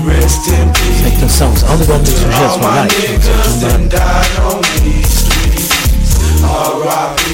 Rest 0.04 0.48
in 0.48 0.68
peace. 0.74 1.00
Sinixta 1.00 1.28
Soundz 1.28 1.62
Underground 1.70 2.02
Mix 2.02 2.20
To 2.20 2.26
UGS 2.26 2.34
all 2.34 2.56
for 2.56 2.62
my 2.62 2.80
Life. 2.80 2.92
niggas 2.92 3.60
that 3.62 3.80
died 3.90 4.36
on 4.44 4.60
these 4.84 5.08
streets. 5.08 6.44
R.I.P. 6.44 7.24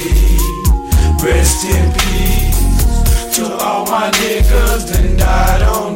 Rest 1.25 1.65
in 1.65 1.91
peace. 1.99 3.35
To 3.35 3.43
all 3.59 3.85
my 3.85 4.09
niggas 4.11 4.83
that 4.91 5.17
died 5.17 5.61
on 5.63 5.90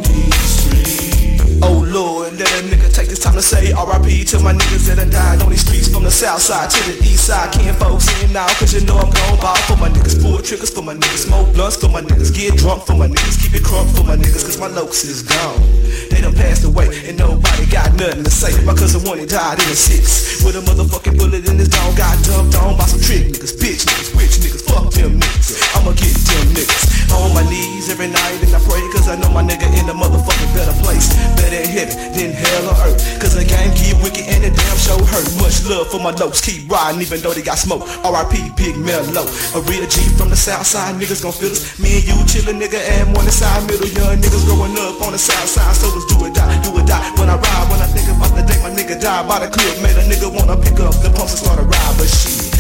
say 3.46 3.72
R.I.P. 3.74 4.26
to 4.26 4.40
my 4.42 4.54
niggas 4.58 4.90
that 4.90 4.98
done 4.98 5.14
died 5.14 5.38
on 5.46 5.54
these 5.54 5.62
streets 5.62 5.88
from 5.88 6.02
the 6.04 6.10
south 6.10 6.42
side 6.42 6.66
to 6.66 6.82
the 6.90 6.98
east 7.06 7.30
side. 7.30 7.54
Can't 7.54 7.78
folks 7.78 8.10
in 8.24 8.34
now, 8.34 8.50
cause 8.58 8.74
you 8.74 8.82
know 8.90 8.98
I'm 8.98 9.14
gon' 9.14 9.38
ball 9.38 9.56
for 9.70 9.78
my 9.78 9.88
niggas. 9.88 10.18
Pull 10.18 10.42
triggers 10.42 10.74
for 10.74 10.82
my 10.82 10.98
niggas, 10.98 11.30
smoke 11.30 11.54
blunts 11.54 11.78
for 11.78 11.88
my 11.88 12.02
niggas, 12.02 12.34
get 12.34 12.58
drunk 12.58 12.90
for 12.90 12.98
my 12.98 13.06
niggas, 13.06 13.38
keep 13.38 13.54
it 13.54 13.62
crunk 13.62 13.94
for 13.94 14.04
my 14.04 14.18
niggas, 14.18 14.42
cause 14.42 14.58
my 14.58 14.68
lokes 14.68 15.06
is 15.06 15.22
gone. 15.22 15.62
They 16.10 16.26
done 16.26 16.34
passed 16.34 16.66
away 16.66 16.90
and 17.06 17.22
nobody 17.22 17.70
got 17.70 17.94
nothing 17.94 18.24
to 18.26 18.34
say. 18.34 18.50
My 18.66 18.74
cousin 18.74 19.06
one 19.06 19.20
he 19.20 19.30
died 19.30 19.62
in 19.62 19.70
the 19.70 19.78
six 19.78 20.42
with 20.42 20.58
a 20.58 20.64
motherfucking 20.66 21.14
bullet 21.20 21.46
in 21.46 21.62
his 21.62 21.70
dome. 21.70 21.94
Got 21.94 22.18
dumped 22.26 22.58
on 22.58 22.74
by 22.82 22.90
some 22.90 23.00
trick 23.00 23.30
niggas, 23.30 23.54
bitch 23.62 23.86
niggas, 23.86 24.10
rich 24.18 24.42
niggas, 24.42 24.66
fuck 24.66 24.90
them 24.90 25.22
niggas. 25.22 25.54
I'ma 25.78 25.94
get 25.94 26.18
them 26.18 26.50
niggas 26.58 26.96
on 27.14 27.34
my 27.34 27.46
knees 27.50 27.90
every 27.90 28.08
night 28.08 28.42
and 28.42 28.52
I 28.56 28.60
pray 28.66 28.82
cause 28.90 29.08
I 29.08 29.16
know 29.16 29.30
my 29.30 29.44
nigga 29.44 29.70
in 29.78 29.86
a 29.86 29.94
motherfucking 29.94 30.52
better 30.58 30.76
place. 30.82 31.14
Better 31.38 31.62
in 31.62 31.70
heaven 31.70 31.96
than 32.18 32.32
hell 32.34 32.74
or 32.74 32.78
earth. 32.90 33.00
Cause 33.22 33.35
the 33.36 33.44
game 33.44 33.72
get 33.76 33.96
wicked 34.00 34.26
and 34.32 34.48
the 34.48 34.52
damn 34.52 34.78
show 34.80 34.98
hurt. 34.98 35.28
Much 35.38 35.68
love 35.68 35.92
for 35.92 36.00
my 36.00 36.16
lokes, 36.16 36.40
keep 36.40 36.66
riding 36.72 37.02
even 37.02 37.20
though 37.20 37.36
they 37.36 37.44
got 37.44 37.60
smoke. 37.60 37.84
R.I.P. 38.04 38.56
Big 38.56 38.80
Mellow. 38.80 39.28
A 39.54 39.60
real 39.68 39.86
G 39.86 40.02
from 40.16 40.32
the 40.32 40.40
south 40.40 40.66
side, 40.66 40.96
niggas 40.96 41.22
gon' 41.22 41.36
feel 41.36 41.52
us. 41.52 41.78
Me 41.78 42.00
and 42.00 42.06
you 42.08 42.18
chillin', 42.26 42.58
nigga, 42.58 42.80
and 42.80 43.12
one 43.14 43.28
inside 43.28 43.68
middle. 43.68 43.88
Young 43.88 44.18
niggas 44.18 44.46
growing 44.48 44.74
up 44.80 45.04
on 45.04 45.12
the 45.12 45.20
south 45.20 45.50
side, 45.52 45.76
so 45.76 45.92
let's 45.92 46.08
do 46.08 46.18
it 46.26 46.34
die, 46.34 46.56
do 46.64 46.72
it 46.80 46.88
die. 46.88 47.04
When 47.20 47.30
I 47.30 47.36
ride, 47.36 47.68
when 47.70 47.82
I 47.84 47.88
think 47.92 48.08
about 48.08 48.32
the 48.34 48.44
day 48.48 48.58
my 48.64 48.72
nigga 48.72 49.00
died 49.00 49.28
by 49.28 49.44
the 49.44 49.52
clip, 49.52 49.76
made 49.84 50.00
a 50.00 50.06
nigga 50.08 50.32
wanna 50.32 50.56
pick 50.56 50.80
up 50.80 50.96
the 51.04 51.12
pumps 51.12 51.36
and 51.36 51.42
start 51.44 51.60
a 51.60 51.64
ride, 51.64 51.96
but 52.00 52.08
shit. 52.08 52.55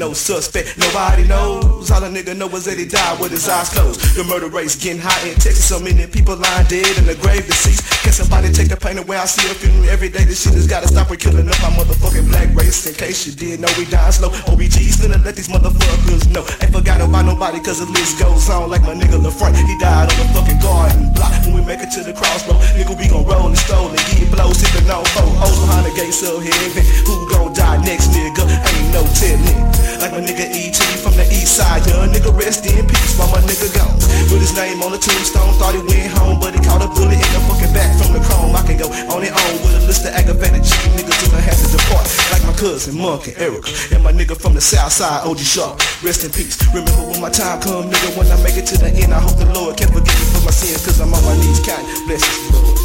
No 0.00 0.14
suspect, 0.14 0.80
nobody 0.80 1.28
knows. 1.28 1.90
All 1.92 2.00
a 2.00 2.08
nigga 2.08 2.32
know 2.32 2.48
is 2.56 2.64
that 2.64 2.80
he 2.80 2.88
died 2.88 3.20
with 3.20 3.36
his 3.36 3.44
eyes 3.52 3.68
closed. 3.68 4.00
The 4.16 4.24
murder 4.24 4.48
rate's 4.48 4.72
getting 4.72 4.96
high 4.96 5.28
in 5.28 5.36
Texas. 5.36 5.68
So 5.68 5.76
many 5.76 6.08
people 6.08 6.40
lying 6.40 6.64
dead 6.72 6.88
in 6.96 7.04
the 7.04 7.12
grave 7.20 7.44
deceased. 7.44 7.84
Can 8.00 8.16
somebody 8.16 8.48
take 8.48 8.72
the 8.72 8.80
pain 8.80 8.96
away? 8.96 9.20
I 9.20 9.28
see 9.28 9.44
a 9.44 9.52
funeral 9.52 9.92
every 9.92 10.08
day. 10.08 10.24
This 10.24 10.40
shit 10.40 10.56
has 10.56 10.64
gotta 10.64 10.88
stop. 10.88 11.12
We're 11.12 11.20
killing 11.20 11.44
up 11.44 11.60
our 11.60 11.76
motherfucking 11.76 12.32
black 12.32 12.48
race. 12.56 12.88
In 12.88 12.96
case 12.96 13.28
you 13.28 13.36
didn't 13.36 13.60
know 13.60 13.68
we 13.76 13.84
dying 13.92 14.16
slow. 14.16 14.32
OBG's 14.48 15.04
finna 15.04 15.20
let 15.20 15.36
these 15.36 15.52
motherfuckers 15.52 16.32
know. 16.32 16.48
Ain't 16.64 16.72
forgot 16.72 17.04
about 17.04 17.28
nobody 17.28 17.60
cause 17.60 17.84
the 17.84 17.88
list 17.92 18.16
goes 18.16 18.48
on. 18.48 18.72
Like 18.72 18.80
my 18.88 18.96
nigga 18.96 19.20
LaFront, 19.20 19.52
he 19.52 19.76
died 19.84 20.08
on 20.08 20.16
the 20.16 20.26
fucking 20.32 20.64
garden 20.64 21.12
block. 21.12 21.28
When 21.44 21.60
we 21.60 21.62
make 21.68 21.84
it 21.84 21.92
to 21.92 22.00
the 22.00 22.16
crossroad, 22.16 22.56
nigga, 22.72 22.96
we 22.96 23.04
gon' 23.04 23.28
roll 23.28 23.52
and 23.52 23.58
stole 23.68 23.92
and 23.92 24.00
get 24.16 24.32
blows. 24.32 24.64
Sippin' 24.64 24.88
on 24.88 25.04
four 25.12 25.28
O's 25.44 25.60
behind 25.60 25.84
the 25.84 25.92
gates 25.92 26.24
of 26.24 26.40
heaven. 26.40 26.88
Who 27.04 27.28
gon' 27.28 27.52
die 27.52 27.84
next, 27.84 28.16
nigga? 28.16 28.48
Ain't 28.48 28.96
no 28.96 29.04
telling. 29.12 29.89
Like 29.98 30.12
my 30.14 30.22
nigga 30.22 30.46
E.T. 30.46 30.78
from 31.02 31.18
the 31.18 31.26
east 31.34 31.58
side, 31.58 31.82
young 31.90 32.14
nigga 32.14 32.30
rest 32.38 32.62
in 32.66 32.86
peace 32.86 33.18
while 33.18 33.30
my 33.34 33.42
nigga 33.42 33.66
gone. 33.74 33.98
With 34.30 34.46
his 34.46 34.54
name 34.54 34.78
on 34.86 34.94
the 34.94 35.00
tombstone, 35.02 35.50
thought 35.58 35.74
he 35.74 35.82
went 35.82 36.14
home, 36.14 36.38
but 36.38 36.54
he 36.54 36.60
caught 36.62 36.84
a 36.84 36.88
bullet 36.94 37.18
in 37.18 37.30
the 37.34 37.40
fucking 37.50 37.72
back 37.74 37.90
from 37.98 38.14
the 38.14 38.22
chrome. 38.22 38.54
I 38.54 38.62
can 38.62 38.78
go 38.78 38.86
on 39.10 39.26
and 39.26 39.34
on 39.34 39.52
with 39.66 39.74
a 39.74 39.82
list 39.90 40.06
of 40.06 40.14
aggravated 40.14 40.62
cheap 40.62 40.94
niggas 40.94 41.18
who 41.24 41.34
done 41.34 41.42
had 41.42 41.58
to 41.58 41.66
depart. 41.66 42.06
Like 42.30 42.44
my 42.46 42.54
cousin 42.54 42.94
Monk 42.94 43.26
and 43.26 43.36
Erica, 43.42 43.70
and 43.90 44.04
my 44.04 44.12
nigga 44.12 44.38
from 44.38 44.54
the 44.54 44.62
south 44.62 44.92
side, 44.92 45.26
OG 45.26 45.42
Sharp. 45.42 45.82
Rest 46.04 46.22
in 46.22 46.30
peace. 46.30 46.54
Remember 46.70 47.10
when 47.10 47.20
my 47.20 47.30
time 47.30 47.60
come, 47.60 47.90
nigga, 47.90 48.14
when 48.14 48.30
I 48.30 48.38
make 48.46 48.56
it 48.56 48.66
to 48.70 48.78
the 48.78 48.92
end, 48.94 49.12
I 49.12 49.18
hope 49.18 49.36
the 49.36 49.50
Lord 49.50 49.76
can 49.76 49.88
forgive 49.88 50.14
me 50.14 50.26
for 50.30 50.44
my 50.46 50.54
sins, 50.54 50.84
cause 50.84 51.00
I'm 51.00 51.10
on 51.10 51.22
my 51.24 51.34
knees, 51.34 51.60
kind. 51.66 51.82
Bless 52.06 52.22
you, 52.22 52.54
Lord. 52.54 52.78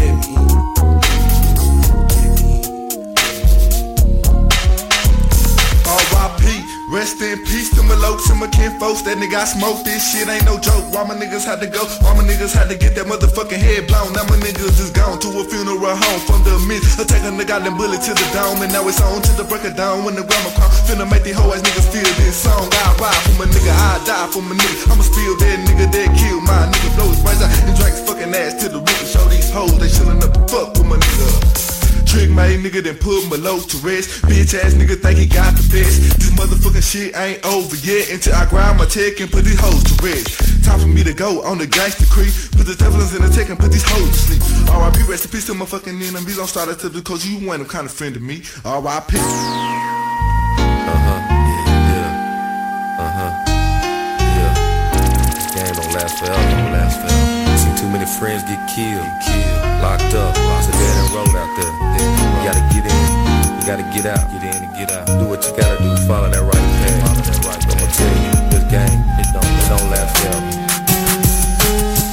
Let 0.00 0.16
me 0.16 0.55
in 6.96 7.44
peace 7.44 7.68
to 7.76 7.84
my 7.84 7.92
lokes 8.00 8.32
and 8.32 8.40
my 8.40 8.48
kinfolks. 8.48 9.04
That 9.04 9.20
nigga, 9.20 9.36
I 9.36 9.44
smoke 9.44 9.84
this 9.84 10.00
shit, 10.00 10.32
ain't 10.32 10.48
no 10.48 10.56
joke. 10.56 10.88
Why 10.96 11.04
my 11.04 11.12
niggas 11.12 11.44
had 11.44 11.60
to 11.60 11.68
go? 11.68 11.84
Why 12.00 12.16
my 12.16 12.24
niggas 12.24 12.56
had 12.56 12.72
to 12.72 12.76
get 12.76 12.96
that 12.96 13.04
motherfucking 13.04 13.60
head 13.60 13.84
blown? 13.84 14.16
Now 14.16 14.24
my 14.32 14.40
niggas 14.40 14.80
is 14.80 14.88
gone 14.96 15.20
to 15.20 15.28
a 15.36 15.44
funeral 15.44 15.92
home 15.92 16.20
from 16.24 16.40
the 16.48 16.56
mid. 16.64 16.80
I 16.96 17.04
take 17.04 17.20
a 17.28 17.28
nigga 17.28 17.60
out 17.60 17.68
and 17.68 17.76
bullet 17.76 18.00
to 18.00 18.16
the 18.16 18.26
dome, 18.32 18.64
and 18.64 18.72
now 18.72 18.88
it's 18.88 18.96
on 19.04 19.20
to 19.20 19.32
the 19.36 19.44
break 19.44 19.68
of 19.68 19.76
dawn 19.76 20.08
when 20.08 20.16
the 20.16 20.24
grandma 20.24 20.48
come. 20.56 20.72
Finna 20.88 21.04
make 21.04 21.20
these 21.20 21.36
hoe 21.36 21.52
ass 21.52 21.60
niggas 21.60 21.84
feel 21.92 22.08
this 22.16 22.32
song. 22.32 22.64
I 22.64 22.96
ride 22.96 23.20
for 23.28 23.44
my 23.44 23.46
nigga, 23.52 23.76
I 23.76 24.00
die 24.08 24.28
for 24.32 24.40
my 24.40 24.56
nigga. 24.56 24.88
I'ma 24.88 25.04
spill 25.04 25.36
that 25.36 25.56
nigga 25.68 25.92
that 25.92 26.08
kill 26.16 26.40
my 26.48 26.64
nigga. 26.64 26.96
Blow 26.96 27.12
his 27.12 27.20
brains 27.20 27.44
out 27.44 27.52
and 27.52 27.76
drink 27.76 27.92
his 27.92 28.08
fucking 28.08 28.32
ass 28.32 28.56
to 28.64 28.72
the 28.72 28.80
river. 28.80 29.04
Show 29.04 29.24
these 29.28 29.52
hoes 29.52 29.76
they 29.76 29.92
shouldn't 29.92 30.24
up 30.24 30.32
and 30.32 30.48
fuck 30.48 30.72
with 30.80 30.88
my 30.88 30.96
nigga. 30.96 31.45
Trick 32.06 32.30
made 32.30 32.60
nigga 32.60 32.82
then 32.82 32.96
put 32.96 33.28
my 33.28 33.36
low 33.36 33.60
to 33.60 33.76
rest. 33.78 34.22
Bitch 34.24 34.54
ass 34.54 34.74
nigga 34.74 34.96
think 34.96 35.18
he 35.18 35.26
got 35.26 35.54
the 35.54 35.62
best. 35.68 36.18
This 36.18 36.30
motherfucking 36.38 36.82
shit 36.82 37.16
ain't 37.16 37.44
over 37.44 37.76
yet 37.76 38.10
until 38.10 38.34
I 38.34 38.46
grind 38.46 38.78
my 38.78 38.86
tech 38.86 39.20
and 39.20 39.30
put 39.30 39.44
these 39.44 39.60
hoes 39.60 39.82
to 39.84 39.94
rest. 40.04 40.64
Time 40.64 40.80
for 40.80 40.86
me 40.86 41.02
to 41.04 41.12
go 41.12 41.42
on 41.42 41.58
the 41.58 41.66
gangster 41.66 42.06
creep. 42.06 42.32
Put 42.56 42.66
the 42.66 42.74
devils 42.74 43.14
in 43.14 43.22
the 43.22 43.28
tech 43.28 43.50
and 43.50 43.58
put 43.58 43.70
these 43.72 43.84
hoes 43.86 44.10
to 44.10 44.16
sleep. 44.38 44.70
R.I.P. 44.70 45.02
rest 45.10 45.24
in 45.26 45.30
peace 45.30 45.46
to 45.46 45.54
my 45.54 45.66
fucking 45.66 46.00
enemies. 46.00 46.36
Don't 46.36 46.46
start 46.46 46.68
it 46.68 46.78
to 46.80 46.88
the 46.88 47.02
cause 47.02 47.26
you 47.26 47.38
ain't 47.52 47.62
no 47.62 47.68
kind 47.68 47.86
of 47.86 47.92
friend 47.92 48.14
to 48.14 48.20
me. 48.20 48.42
R.I.P. 48.64 49.16
Uh-huh. 49.16 51.16
Uh-huh. 52.98 53.30
Forever, 55.52 55.80
don't 55.82 55.92
last 55.94 56.18
forever. 56.18 57.58
Seen 57.58 57.76
too 57.76 57.88
many 57.90 58.06
friends 58.18 58.42
get 58.44 58.60
killed, 58.74 59.06
killed, 59.24 59.45
locked 59.86 60.14
up, 60.18 60.34
a 60.34 60.72
dead 60.74 60.96
end 60.98 61.10
road 61.14 61.34
out 61.38 61.50
there. 61.54 61.72
You 62.02 62.40
gotta 62.42 62.64
get 62.74 62.84
in, 62.90 63.02
you 63.54 63.62
gotta 63.70 63.86
get 63.94 64.06
out, 64.10 64.22
get 64.34 64.42
in 64.42 64.58
and 64.66 64.72
get 64.74 64.90
out. 64.90 65.06
Do 65.06 65.30
what 65.30 65.46
you 65.46 65.52
gotta 65.54 65.78
do, 65.78 65.90
follow 66.10 66.28
that 66.28 66.42
right 66.42 66.66
path. 66.82 67.06
Follow 67.06 67.22
that 67.22 67.38
right 67.46 67.62
I'ma 67.70 67.86
tell 67.94 68.14
you, 68.24 68.34
this 68.50 68.66
game, 68.66 69.00
it 69.22 69.28
don't, 69.30 69.46
it 69.46 69.66
don't 69.70 69.88
last 69.94 70.10
forever. 70.18 70.42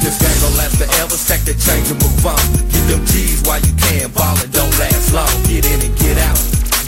This 0.06 0.16
game 0.22 0.38
don't 0.44 0.58
last 0.62 0.76
forever, 0.78 1.18
stack 1.18 1.42
that 1.50 1.58
change 1.58 1.90
and 1.90 1.98
move 1.98 2.26
on. 2.26 2.44
Get 2.70 2.86
them 2.94 3.02
G's 3.10 3.42
while 3.42 3.62
you 3.66 3.74
can, 3.74 4.12
ballin' 4.14 4.52
don't 4.52 4.74
last 4.78 5.14
long. 5.14 5.34
Get 5.50 5.66
in 5.66 5.82
and 5.82 5.94
get 5.98 5.98
out. 5.98 6.03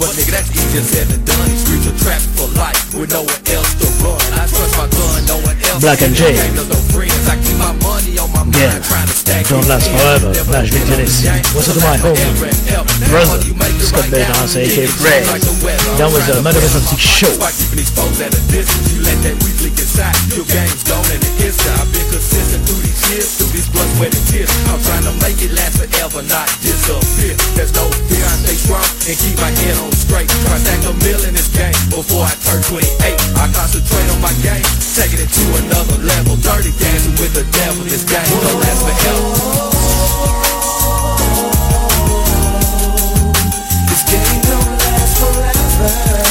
But 0.06 0.22
nigga, 0.22 0.38
that's 0.38 0.54
easier 0.54 0.86
said 0.86 1.10
than 1.10 1.26
done. 1.26 1.50
These 1.50 1.66
streets 1.66 1.90
are 1.90 1.98
trapped 1.98 2.30
for 2.38 2.46
life 2.54 2.78
with 2.94 3.10
nowhere 3.10 3.42
else 3.58 3.74
to 3.82 3.90
run. 4.06 4.22
I 4.38 4.46
trust 4.46 4.78
my 4.78 4.86
gun, 4.86 5.26
no 5.26 5.42
one 5.42 5.58
else. 5.66 5.82
Black 5.82 6.06
and 6.06 6.14
Jay. 6.14 6.38
Ain't 6.38 6.54
no 6.54 6.78
friends. 6.94 7.26
I 7.26 7.34
keep 7.42 7.58
my 7.58 7.74
money 7.82 8.14
on 8.22 8.30
my 8.30 8.46
mind, 8.46 8.54
Yeah. 8.54 8.78
trying 8.86 9.10
to 9.10 9.18
stack 9.18 9.50
Don't 9.50 9.66
last 9.66 9.90
forever. 9.90 10.30
Vais. 10.30 10.70
What's 11.58 11.74
up 11.74 11.74
to 11.74 11.82
my 11.82 11.98
homie? 11.98 12.22
Brother. 13.10 13.42
Scott 13.82 14.06
Bedance, 14.14 14.54
aka 14.62 14.86
Fred. 14.86 15.26
That 15.98 16.14
was 16.14 16.30
a 16.30 16.38
magnificent 16.38 16.86
show. 17.02 17.34
By 17.42 17.50
keeping 17.58 17.82
these 17.82 17.90
foes 17.90 18.22
at 18.22 18.30
a 18.30 18.42
distance, 18.54 18.94
you 18.94 19.02
let 19.02 19.18
that 19.26 19.42
weak 19.42 19.58
leak 19.66 19.74
inside. 19.82 20.14
Your 20.38 20.46
game's 20.46 20.86
gone 20.86 21.02
and 21.10 21.18
it 21.18 21.50
is 21.50 21.58
I've 21.66 21.90
been 21.90 22.06
consistent 22.14 22.62
through 22.70 22.85
years, 23.12 23.38
blood, 23.70 23.90
sweat, 23.98 24.14
and 24.16 24.26
tears. 24.30 24.50
I'm 24.72 24.82
trying 24.82 25.06
to 25.06 25.14
make 25.22 25.38
it 25.42 25.52
last 25.54 25.78
forever, 25.78 26.22
not 26.26 26.48
disappear. 26.62 27.36
There's 27.54 27.74
no 27.76 27.86
fear, 28.10 28.26
I 28.26 28.36
stay 28.42 28.58
strong 28.58 28.86
and 29.06 29.16
keep 29.18 29.38
my 29.38 29.52
head 29.52 29.76
on 29.82 29.92
straight. 29.94 30.30
Try 30.30 30.58
stack 30.58 30.82
a 30.88 30.94
mill 31.06 31.22
in 31.26 31.34
this 31.34 31.50
game 31.52 31.76
before 31.92 32.26
I 32.26 32.34
turn 32.46 32.62
28. 32.64 32.86
I 33.38 33.46
concentrate 33.54 34.08
on 34.10 34.22
my 34.22 34.34
game, 34.42 34.66
taking 34.96 35.22
it 35.22 35.30
to 35.30 35.46
another 35.66 35.98
level. 36.02 36.38
Dirty 36.42 36.72
dancing 36.80 37.16
with 37.22 37.34
the 37.34 37.46
devil. 37.54 37.84
This 37.86 38.06
game 38.06 38.26
don't 38.26 38.60
last 38.64 38.82
forever. 38.86 39.26
This 43.90 44.04
game 44.10 44.40
don't 44.50 44.70
last 44.82 45.14
forever. 45.20 46.25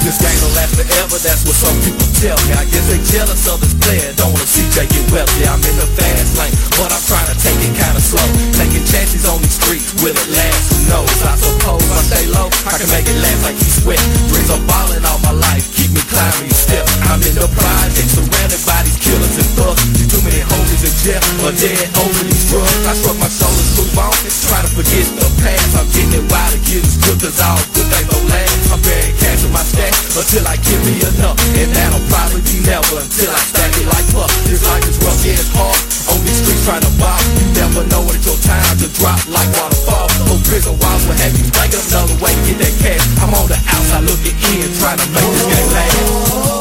This 0.00 0.16
game 0.16 0.38
don't 0.40 0.56
last 0.56 0.74
forever, 0.74 1.16
that's 1.20 1.44
what 1.44 1.54
some 1.54 1.76
people 1.84 2.08
tell 2.18 2.34
me. 2.48 2.56
I 2.56 2.64
guess 2.66 2.88
they 2.88 2.98
jealous 3.12 3.46
of 3.46 3.60
this 3.60 3.76
player, 3.78 4.10
don't 4.16 4.32
wanna 4.32 4.48
see 4.48 4.64
Jay 4.72 4.88
get 4.88 5.04
wealthy. 5.12 5.46
I'm 5.46 5.60
in 5.62 5.76
the 5.76 5.86
fast 5.94 6.34
lane, 6.40 6.56
but 6.80 6.90
I'm 6.90 7.04
trying 7.04 7.28
to 7.30 7.36
take 7.38 7.60
it 7.60 7.76
kinda 7.76 8.00
slow. 8.00 8.26
Taking 8.56 8.82
chances 8.88 9.28
on 9.28 9.38
these 9.44 9.54
streets, 9.54 9.92
will 10.02 10.16
it 10.16 10.30
last? 10.34 10.72
Who 10.72 10.78
knows? 10.88 11.14
I 11.22 11.36
suppose 11.36 11.84
I 11.94 12.00
stay 12.10 12.26
low, 12.32 12.48
I 12.66 12.80
can 12.80 12.88
make 12.90 13.06
it 13.06 13.18
last 13.22 13.44
like 13.44 13.58
he's 13.60 13.76
sweat. 13.84 14.00
Dreams 14.32 14.50
of 14.50 14.64
ballin' 14.66 15.04
all 15.04 15.20
my 15.20 15.36
life, 15.36 15.68
keep 15.76 15.92
me 15.92 16.02
climbing 16.10 16.48
these 16.48 16.64
steps. 16.64 16.90
I'm 17.06 17.22
in 17.22 17.36
the 17.36 17.46
project, 17.46 18.08
surrounded 18.10 18.62
by 18.66 18.80
these 18.82 18.98
killers 18.98 19.36
and 19.36 19.50
thugs. 19.54 19.84
Too 19.94 20.06
too 20.10 20.22
many 20.26 20.42
homies 20.42 20.82
in 20.82 20.94
jail, 21.04 21.22
or 21.44 21.52
dead 21.54 21.86
over 22.02 22.19
as 27.20 27.36
all 27.40 27.60
good 27.76 27.84
things 27.84 28.08
don't 28.08 28.28
last. 28.32 28.72
I'm 28.72 28.80
burying 28.80 29.16
cash 29.20 29.44
in 29.44 29.52
my 29.52 29.60
stack 29.60 29.92
until 30.16 30.44
I 30.48 30.56
give 30.64 30.80
me 30.88 30.96
enough, 31.04 31.36
and 31.58 31.68
that'll 31.74 32.00
probably 32.08 32.40
be 32.48 32.64
never 32.64 32.96
until 32.96 33.30
I 33.34 33.40
stack 33.44 33.72
it 33.76 33.86
like 33.92 34.08
fuck. 34.14 34.30
This 34.48 34.64
life 34.64 34.84
is 34.88 34.96
rough, 35.04 35.20
yeah, 35.20 35.36
it's 35.36 35.52
hard. 35.52 35.80
On 36.08 36.18
these 36.24 36.40
streets 36.40 36.64
trying 36.64 36.80
to 36.80 36.92
bop, 36.96 37.20
you 37.36 37.46
never 37.60 37.84
know 37.92 38.00
when 38.08 38.16
it's 38.16 38.24
your 38.24 38.40
time 38.40 38.76
to 38.80 38.88
drop 38.96 39.20
like 39.28 39.50
waterfall. 39.52 40.08
Those 40.32 40.44
prison 40.48 40.74
walls 40.80 41.02
will 41.04 41.18
have 41.20 41.34
you 41.36 41.44
think 41.44 41.72
of 41.76 41.84
another 41.92 42.16
way 42.24 42.32
get 42.48 42.56
that 42.64 42.74
cash. 42.80 43.04
I'm 43.20 43.32
on 43.36 43.46
the 43.52 43.58
outside 43.68 44.04
looking 44.08 44.36
in, 44.56 44.70
trying 44.80 45.00
to 45.00 45.06
make 45.12 45.28
this 45.28 45.44
game 45.44 45.68
last. 45.76 46.59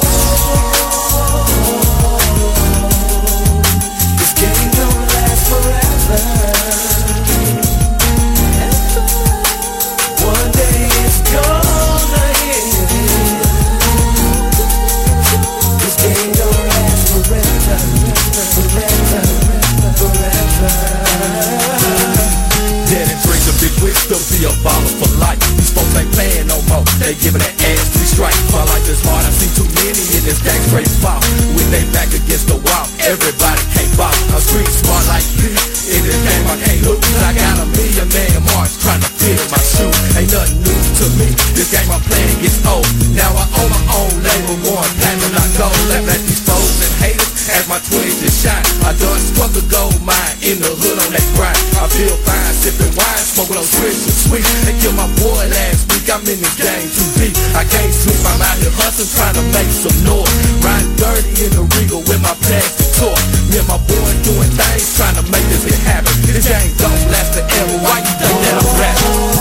Giving 27.20 27.44
their 27.44 27.56
ass 27.76 27.92
three 27.92 28.08
strikes. 28.08 28.40
My 28.52 28.64
life 28.64 28.88
is 28.88 29.04
hard. 29.04 29.24
I 29.24 29.32
see 29.32 29.52
too 29.52 29.68
many 29.84 30.00
in 30.16 30.22
this 30.24 30.40
gang 30.40 30.60
straight 30.72 30.90
fall. 31.04 31.20
With 31.56 31.68
they 31.72 31.84
back 31.92 32.10
against 32.16 32.48
the 32.48 32.58
wall, 32.60 32.86
everybody 33.04 33.62
can't 33.76 33.92
ball. 34.00 34.16
I'm 34.32 34.42
street 34.42 34.68
smart 34.72 35.04
like 35.12 35.28
you. 35.40 35.52
In 35.92 36.02
this 36.06 36.20
game 36.24 36.46
I 36.48 36.56
can't 36.64 36.82
lose. 36.88 37.04
I 37.24 37.36
got 37.36 37.60
a 37.60 37.68
million 37.76 38.08
man 38.10 38.40
marks 38.56 38.80
trying 38.80 39.04
to 39.04 39.12
fit 39.20 39.40
my 39.52 39.60
shoe. 39.60 39.92
Ain't 40.16 40.32
nothing 40.32 40.64
new 40.64 40.80
to 41.04 41.06
me. 41.20 41.28
This 41.56 41.70
game 41.72 41.88
I'm 41.92 42.04
playing 42.08 42.40
gets 42.40 42.64
old. 42.66 42.88
Now 43.14 43.32
I 43.36 43.46
own 43.60 43.70
my 43.70 43.84
own 44.00 44.14
label, 44.24 44.56
going 44.64 44.94
platinum, 45.04 45.32
not 45.36 45.50
gold. 45.60 45.76
Let 45.92 46.08
let 46.08 46.22
these 46.24 46.44
foes 46.48 46.78
and 46.88 46.94
haters 47.04 47.52
as 47.52 47.68
my 47.68 47.80
twins 47.84 48.24
just 48.24 48.40
shine. 48.40 48.64
I 48.88 48.96
done 48.96 49.20
struck 49.20 49.52
a 49.60 49.64
gold 49.68 50.00
mine 50.08 50.36
in 50.40 50.64
the 50.64 50.72
hood 50.72 50.98
on 51.04 51.10
that 51.12 51.28
grind. 51.36 51.60
I 51.84 51.86
feel 51.92 52.16
fine 52.24 52.54
sipping 52.56 52.94
wine, 52.96 53.24
smoking 53.28 53.60
on 53.60 53.68
switch 53.68 54.08
and 54.08 54.18
sweet. 54.24 54.46
They 54.64 54.76
killed 54.80 54.96
my 54.96 55.10
boy 55.20 55.44
last. 55.52 55.89
I'm 56.10 56.26
in 56.26 56.42
this 56.42 56.58
game 56.58 56.90
too 56.90 57.06
deep. 57.22 57.38
I 57.54 57.62
can't 57.70 57.94
sleep. 57.94 58.18
I'm 58.26 58.42
out 58.42 58.58
here 58.58 58.74
hustling, 58.74 59.14
trying 59.14 59.38
to 59.38 59.46
make 59.54 59.70
some 59.70 59.94
noise. 60.02 60.26
Riding 60.66 60.96
dirty 60.98 61.46
in 61.46 61.52
the 61.54 61.64
Regal 61.78 62.02
with 62.02 62.18
my 62.26 62.34
plastic 62.50 62.90
toy. 62.98 63.14
Me 63.54 63.62
and 63.62 63.68
my 63.70 63.78
boy 63.78 64.10
doing 64.26 64.50
things, 64.50 64.98
trying 64.98 65.14
to 65.22 65.26
make 65.30 65.46
this 65.54 65.70
shit 65.70 65.78
happen. 65.86 66.10
This 66.26 66.50
game 66.50 66.74
don't 66.82 67.04
last 67.14 67.38
forever. 67.38 67.78
Why 67.86 68.02
you 68.02 68.14
think 68.18 68.38
that 68.42 68.58
I'm 68.58 68.70
rapping? 68.82 69.39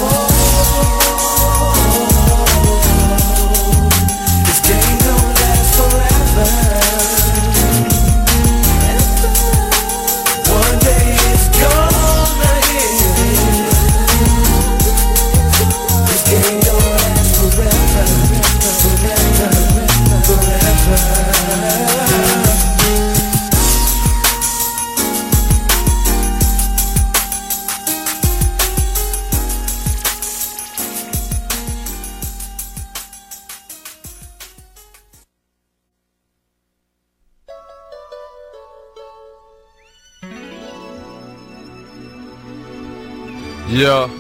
Yeah. 43.79 44.11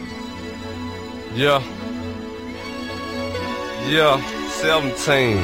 Yeah. 1.35 1.61
Yeah. 3.89 4.21
17, 4.51 5.37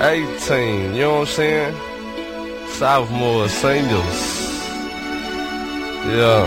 18, 0.00 0.94
you 0.94 1.00
know 1.00 1.10
what 1.10 1.20
I'm 1.22 1.26
saying? 1.26 1.74
Sophomore, 2.68 3.48
seniors. 3.48 4.20
Yeah. 6.06 6.46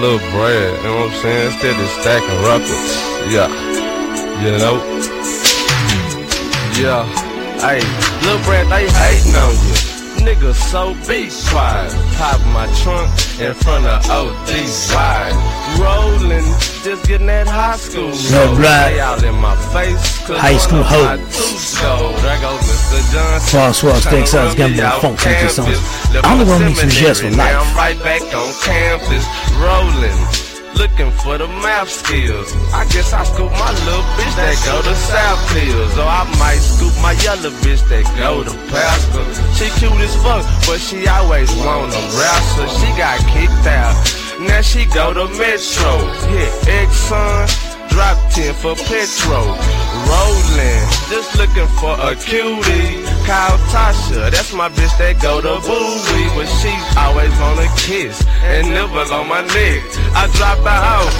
Little 0.00 0.18
Brad, 0.30 0.76
you 0.78 0.82
know 0.84 0.96
what 1.00 1.10
I'm 1.10 1.20
saying? 1.20 1.52
Instead 1.52 1.76
of 1.78 1.88
stacking 2.00 2.40
records. 2.48 2.92
Yeah. 3.30 3.52
You 4.40 4.52
know? 4.56 4.76
Yeah. 6.80 7.04
Hey, 7.60 7.80
Lil 8.24 8.42
Brad, 8.44 8.66
they 8.70 8.88
hating 8.88 9.34
on 9.36 9.52
you. 9.68 9.85
Nigga 10.26 10.52
so 10.52 10.90
be 11.06 11.30
quiet. 11.50 11.94
Pop 12.18 12.40
my 12.50 12.66
trunk 12.82 13.06
in 13.38 13.54
front 13.54 13.86
of 13.86 14.02
wide. 14.92 15.30
Rolling, 15.78 16.42
just 16.82 17.06
getting 17.06 17.28
that 17.28 17.46
high 17.46 17.76
school. 17.76 18.10
Brad. 18.56 18.92
They 18.92 18.98
out 18.98 19.22
in 19.22 19.36
my 19.36 19.54
face. 19.70 20.26
High 20.26 20.56
school 20.56 20.82
one 20.82 20.86
of 20.86 20.90
my 20.90 21.16
hoes. 21.16 21.30
tooth 21.30 21.80
gold. 21.80 22.16
There 22.26 22.40
goes 22.40 22.58
Mr. 22.58 23.12
Johnson. 23.14 23.60
François 23.60 24.00
Tryna 24.02 24.10
Texas 24.10 24.34
run 24.34 24.48
me 24.50 24.56
Gambling 24.56 25.00
Funk 25.00 25.18
Country. 25.20 25.46
Left 26.12 26.26
I'm 26.26 26.38
the 26.40 26.44
my 26.44 26.50
one 26.50 26.64
mixing 26.64 26.90
jazz 26.90 27.20
for 27.20 27.30
life. 27.30 27.54
I'm 27.54 27.76
right 27.76 27.98
back 28.02 28.22
on 28.34 28.50
campus, 28.66 29.24
rolling. 29.62 30.45
Looking 30.76 31.10
for 31.10 31.38
the 31.38 31.48
math 31.48 31.88
skills. 31.88 32.52
I 32.72 32.84
guess 32.92 33.12
I 33.12 33.24
scoop 33.24 33.50
my 33.50 33.72
little 33.88 34.04
bitch 34.16 34.34
that 34.36 34.56
go 34.68 34.82
to 34.82 34.94
South 34.94 35.40
Hills. 35.56 35.96
Or 35.96 36.04
I 36.04 36.24
might 36.38 36.60
scoop 36.60 36.92
my 37.00 37.12
yellow 37.24 37.50
bitch 37.64 37.80
that 37.88 38.04
go 38.20 38.44
to 38.44 38.52
Pasco. 38.68 39.24
She 39.56 39.70
cute 39.80 39.92
as 40.04 40.14
fuck, 40.22 40.44
but 40.66 40.78
she 40.78 41.08
always 41.08 41.50
wanna 41.56 41.96
wrestle. 42.12 42.68
She 42.76 42.88
got 42.96 43.18
kicked 43.32 43.66
out. 43.66 43.96
Now 44.40 44.60
she 44.60 44.84
go 44.84 45.14
to 45.14 45.24
Metro. 45.38 45.92
Hit 46.28 46.52
Exxon. 46.68 47.65
Drop 47.90 48.16
10 48.32 48.54
for 48.54 48.74
petrol. 48.88 49.56
Rolling, 50.06 50.82
just 51.10 51.34
looking 51.38 51.66
for 51.80 51.94
a 51.98 52.14
cutie. 52.14 53.02
Call 53.26 53.58
Tasha, 53.72 54.30
that's 54.30 54.52
my 54.52 54.68
bitch 54.68 54.92
that 54.98 55.18
go 55.20 55.40
to 55.40 55.58
Bowie. 55.66 56.28
But 56.36 56.48
she 56.60 56.70
always 57.00 57.32
wanna 57.40 57.66
kiss 57.80 58.22
and 58.44 58.68
nibble 58.70 59.08
on 59.12 59.28
my 59.28 59.42
neck. 59.42 59.82
I 60.14 60.28
drop 60.36 60.60
her 60.62 60.80
out, 60.94 61.14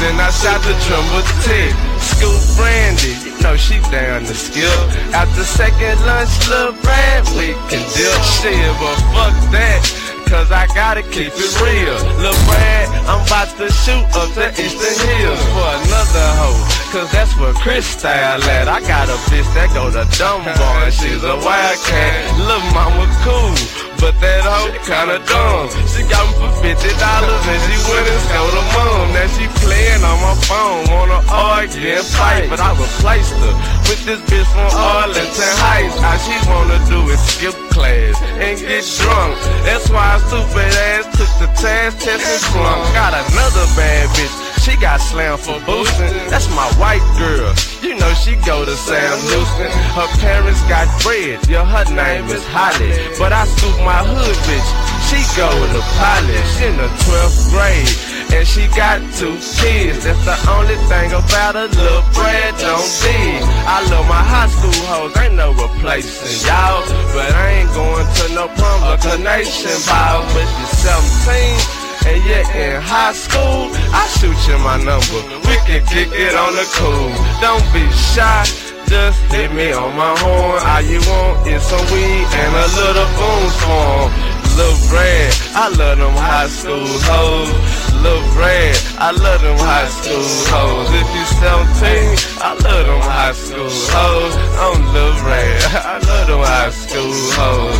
then 0.00 0.16
I 0.18 0.30
shot 0.30 0.60
the 0.62 0.74
tremble 0.86 1.26
tick. 1.44 1.74
Scoop 2.00 2.40
Brandy, 2.56 3.12
you 3.28 3.36
know 3.42 3.56
she 3.56 3.80
down 3.92 4.24
the 4.24 4.34
skill. 4.34 4.80
After 5.12 5.44
second 5.44 6.00
lunch, 6.06 6.32
Lil' 6.48 6.72
Brad, 6.80 7.26
we 7.36 7.52
can 7.68 7.82
deal 7.92 8.18
shit, 8.40 8.72
but 8.80 8.96
fuck 9.12 9.36
that. 9.52 9.99
Cause 10.30 10.52
I 10.52 10.70
gotta 10.78 11.02
keep 11.02 11.34
it 11.34 11.52
real. 11.58 11.98
Lil' 12.22 12.38
Brad, 12.46 12.86
I'm 13.10 13.26
about 13.26 13.50
to 13.58 13.66
shoot 13.66 14.06
up 14.14 14.30
the 14.38 14.46
Eastern 14.62 14.94
Hills 15.10 15.42
for 15.50 15.66
another 15.82 16.26
hoe. 16.38 16.62
Cause 16.94 17.10
that's 17.10 17.34
where 17.34 17.52
Chris 17.54 17.84
style 17.84 18.38
at. 18.38 18.68
I 18.68 18.78
got 18.86 19.10
a 19.10 19.18
bitch 19.26 19.42
that 19.58 19.74
go 19.74 19.90
to 19.90 20.06
Dunbar 20.14 20.86
and 20.86 20.94
she's 20.94 21.24
a 21.26 21.34
wildcat. 21.34 22.30
Lil' 22.46 22.62
mama 22.70 23.10
cool, 23.26 23.58
but 24.00 24.16
that 24.20 24.40
hoe 24.42 24.72
kinda 24.88 25.20
dumb. 25.28 25.68
She 25.92 26.02
got 26.08 26.24
me 26.26 26.32
for 26.40 26.50
fifty 26.64 26.92
dollars 26.96 27.44
and 27.52 27.60
she 27.68 27.76
went 27.86 28.08
and 28.08 28.20
stole 28.24 28.52
the 28.56 28.64
mom. 28.74 29.12
Now 29.12 29.28
she 29.36 29.44
playing 29.60 30.02
on 30.02 30.18
my 30.24 30.34
phone, 30.48 30.88
wanna 30.88 31.20
argue 31.28 32.00
and 32.00 32.06
fight, 32.16 32.48
but 32.48 32.60
I 32.60 32.72
replaced 32.72 33.36
her 33.36 33.54
with 33.86 34.02
this 34.08 34.20
bitch 34.28 34.48
from 34.56 34.72
Arlington 34.72 35.54
Heights. 35.60 35.96
All 36.00 36.18
she 36.24 36.36
wanna 36.48 36.80
do 36.88 36.98
is 37.12 37.20
skip 37.28 37.56
class 37.70 38.16
and 38.40 38.56
get 38.58 38.84
drunk. 38.98 39.36
That's 39.68 39.88
why 39.92 40.16
her 40.16 40.20
stupid 40.26 40.72
ass 40.88 41.04
took 41.16 41.32
the 41.38 41.48
test 41.60 42.00
test 42.00 42.24
and 42.24 42.42
flunk. 42.50 42.80
Got 42.96 43.12
another 43.12 43.66
bad 43.76 44.08
bitch. 44.16 44.49
She 44.60 44.76
got 44.76 45.00
slammed 45.00 45.40
for 45.40 45.56
boosting. 45.64 46.12
That's 46.28 46.48
my 46.52 46.68
white 46.76 47.00
girl. 47.16 47.48
You 47.80 47.96
know 47.96 48.12
she 48.12 48.36
go 48.44 48.62
to 48.68 48.76
Sam 48.76 49.16
Houston. 49.32 49.72
Her 49.96 50.08
parents 50.20 50.60
got 50.68 50.84
bread. 51.00 51.40
Yeah, 51.48 51.64
her 51.64 51.88
name 51.88 52.28
is 52.28 52.44
Holly. 52.52 52.92
But 53.16 53.32
I 53.32 53.48
scoop 53.48 53.72
my 53.80 54.04
hood 54.04 54.36
bitch. 54.44 54.68
She 55.08 55.16
go 55.32 55.48
to 55.48 55.80
college 55.96 56.52
in 56.60 56.76
the 56.76 56.92
12th 57.08 57.40
grade. 57.56 57.96
And 58.36 58.46
she 58.46 58.68
got 58.76 59.00
two 59.16 59.32
kids. 59.56 60.04
That's 60.04 60.20
the 60.28 60.36
only 60.52 60.76
thing 60.92 61.08
about 61.16 61.56
a 61.56 61.64
little 61.72 62.04
bread 62.12 62.52
don't 62.60 62.84
dig. 63.00 63.40
I 63.64 63.80
love 63.88 64.04
my 64.12 64.20
high 64.20 64.52
school 64.52 64.76
hoes. 64.92 65.16
Ain't 65.16 65.40
no 65.40 65.56
replacing 65.56 66.36
y'all. 66.44 66.84
But 67.16 67.32
I 67.32 67.64
ain't 67.64 67.72
going 67.72 68.04
to 68.04 68.24
no 68.36 68.44
prom 68.60 68.84
or 68.92 69.18
nation 69.24 69.72
ball. 69.88 70.20
But 70.36 70.44
you're 70.44 71.08
17. 71.24 71.79
And 72.06 72.24
yeah, 72.24 72.44
in 72.56 72.80
high 72.82 73.12
school, 73.12 73.70
I 73.92 74.06
shoot 74.18 74.36
you 74.48 74.58
my 74.64 74.76
number. 74.80 75.20
We 75.46 75.56
can 75.68 75.84
kick 75.86 76.08
it 76.12 76.34
on 76.34 76.52
the 76.56 76.66
cool. 76.76 77.12
Don't 77.40 77.66
be 77.72 77.84
shy. 77.92 78.44
Just 78.90 79.20
hit 79.30 79.52
me 79.52 79.72
on 79.72 79.94
my 79.94 80.18
horn. 80.18 80.58
All 80.66 80.82
you 80.82 80.98
want 81.06 81.46
is 81.46 81.62
some 81.62 81.86
weed 81.94 82.26
and 82.26 82.52
a 82.58 82.66
little 82.74 83.10
boom 83.14 83.44
form. 83.62 84.10
Lil 84.58 84.74
Brad, 84.90 85.32
I 85.54 85.68
love 85.78 85.98
them 85.98 86.16
high 86.18 86.48
school 86.48 86.90
hoes. 87.06 87.54
Lil 88.02 88.20
Brad, 88.34 88.76
I 88.98 89.12
love 89.12 89.40
them 89.42 89.56
high 89.58 89.86
school 89.88 90.26
hoes. 90.50 90.90
If 90.90 91.06
you 91.14 91.24
17, 91.38 92.42
I 92.42 92.54
love 92.66 92.86
them 92.86 93.00
high 93.00 93.32
school 93.32 93.70
hoes. 93.70 94.34
I'm 94.58 94.82
Lil 94.92 95.14
Brad, 95.22 95.62
I 95.86 95.98
love 96.02 96.26
them 96.26 96.42
high 96.42 96.70
school 96.70 97.14
hoes. 97.38 97.78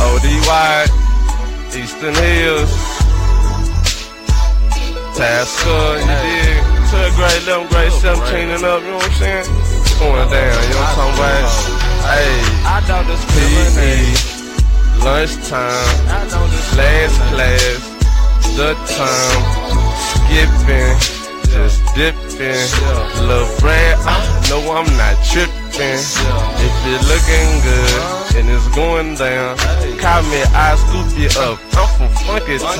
ODY, 0.00 0.86
Eastern 1.76 2.14
Hills. 2.14 2.89
Tasker, 5.14 5.98
you 5.98 6.06
dig? 6.06 6.62
To 6.90 6.96
a 6.96 7.10
grade 7.14 7.42
11, 7.44 7.68
grade 7.68 7.92
17 7.92 8.50
and 8.50 8.64
up, 8.64 8.82
you 8.82 8.88
know 8.88 8.96
what 8.96 9.04
I'm 9.04 9.12
saying? 9.18 9.46
It's 9.46 9.98
going 9.98 10.26
down, 10.30 10.30
you 10.30 10.74
know 10.74 10.80
what 10.80 10.90
I'm 10.90 10.96
talking 10.96 11.18
about? 11.18 11.80
Hey, 12.10 12.34
I 12.66 12.82
know 12.88 13.02
this 13.06 13.22
PE, 13.30 13.94
lunchtime, 15.04 15.86
last 16.74 17.18
class, 17.30 17.82
the 18.56 18.74
time, 18.90 19.42
skipping, 20.10 20.98
just 21.52 21.78
dipping, 21.94 22.66
little 23.26 23.50
Brad, 23.60 23.98
I 24.02 24.18
know 24.48 24.62
I'm 24.72 24.88
not 24.96 25.14
tripping. 25.26 25.60
If 25.78 26.74
you're 26.84 27.04
looking 27.06 27.50
good 27.62 28.36
and 28.36 28.50
it's 28.50 28.66
going 28.74 29.14
down, 29.14 29.56
call 29.98 30.22
me, 30.22 30.42
I 30.54 30.74
scoop 30.76 31.06
you 31.18 31.30
up. 31.40 31.60
I'm 31.76 31.86
from 31.96 32.10
Funky 32.26 32.58
Town, 32.58 32.74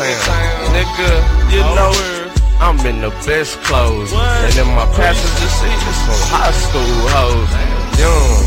nigga. 0.75 1.53
You 1.53 1.61
know 1.61 2.20
I'm 2.61 2.79
in 2.87 3.01
the 3.01 3.11
best 3.27 3.57
clothes, 3.65 4.13
and 4.13 4.55
in 4.57 4.69
my 4.77 4.87
passenger 4.93 5.51
seat 5.59 5.81
is 5.91 5.99
some 6.05 6.23
high 6.29 6.53
school 6.53 6.95
hoes, 7.09 7.51
young, 7.97 8.45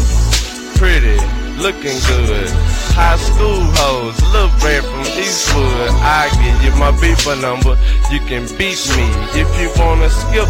pretty, 0.77 1.17
looking 1.57 1.97
good. 2.07 2.49
High 2.93 3.17
school 3.17 3.65
hoes, 3.81 4.15
little 4.31 4.53
Brad 4.61 4.85
from 4.85 5.01
Eastwood. 5.17 5.89
I 6.05 6.29
give 6.39 6.57
you 6.61 6.71
my 6.77 6.93
beeper 7.01 7.35
number, 7.41 7.73
you 8.13 8.19
can 8.29 8.45
beat 8.55 8.79
me 8.93 9.07
if 9.33 9.49
you 9.57 9.73
wanna 9.81 10.09
skip 10.09 10.47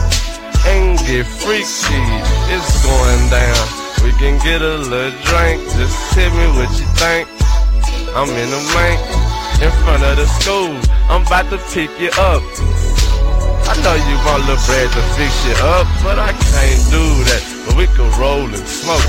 and 0.68 0.99
get 1.07 1.26
freaky. 1.26 2.03
It's 2.51 2.84
going 2.84 3.30
down. 3.30 3.68
We 4.03 4.11
can 4.20 4.38
get 4.43 4.61
a 4.61 4.78
little 4.78 5.16
drink. 5.24 5.64
Just 5.80 5.95
tell 6.14 6.30
me 6.36 6.47
what 6.59 6.70
you 6.76 6.88
think. 6.99 7.28
I'm 8.16 8.30
in 8.30 8.49
the 8.51 8.61
bank 8.76 8.99
in 9.64 9.72
front 9.84 10.03
of 10.03 10.18
the 10.18 10.28
school. 10.39 10.76
I'm 11.09 11.26
about 11.26 11.49
to 11.51 11.57
pick 11.72 11.89
you 11.99 12.11
up. 12.20 12.43
I 13.74 13.82
know 13.82 13.97
you 14.05 14.17
want 14.21 14.45
Lil 14.45 14.61
Brad 14.69 14.86
to 14.86 15.01
fix 15.17 15.34
you 15.49 15.57
up, 15.65 15.89
but 16.05 16.21
I 16.21 16.30
can't 16.30 16.84
do 16.93 17.01
that. 17.26 17.41
But 17.65 17.74
we 17.74 17.89
can 17.89 18.05
roll 18.21 18.45
and 18.45 18.67
smoke. 18.69 19.01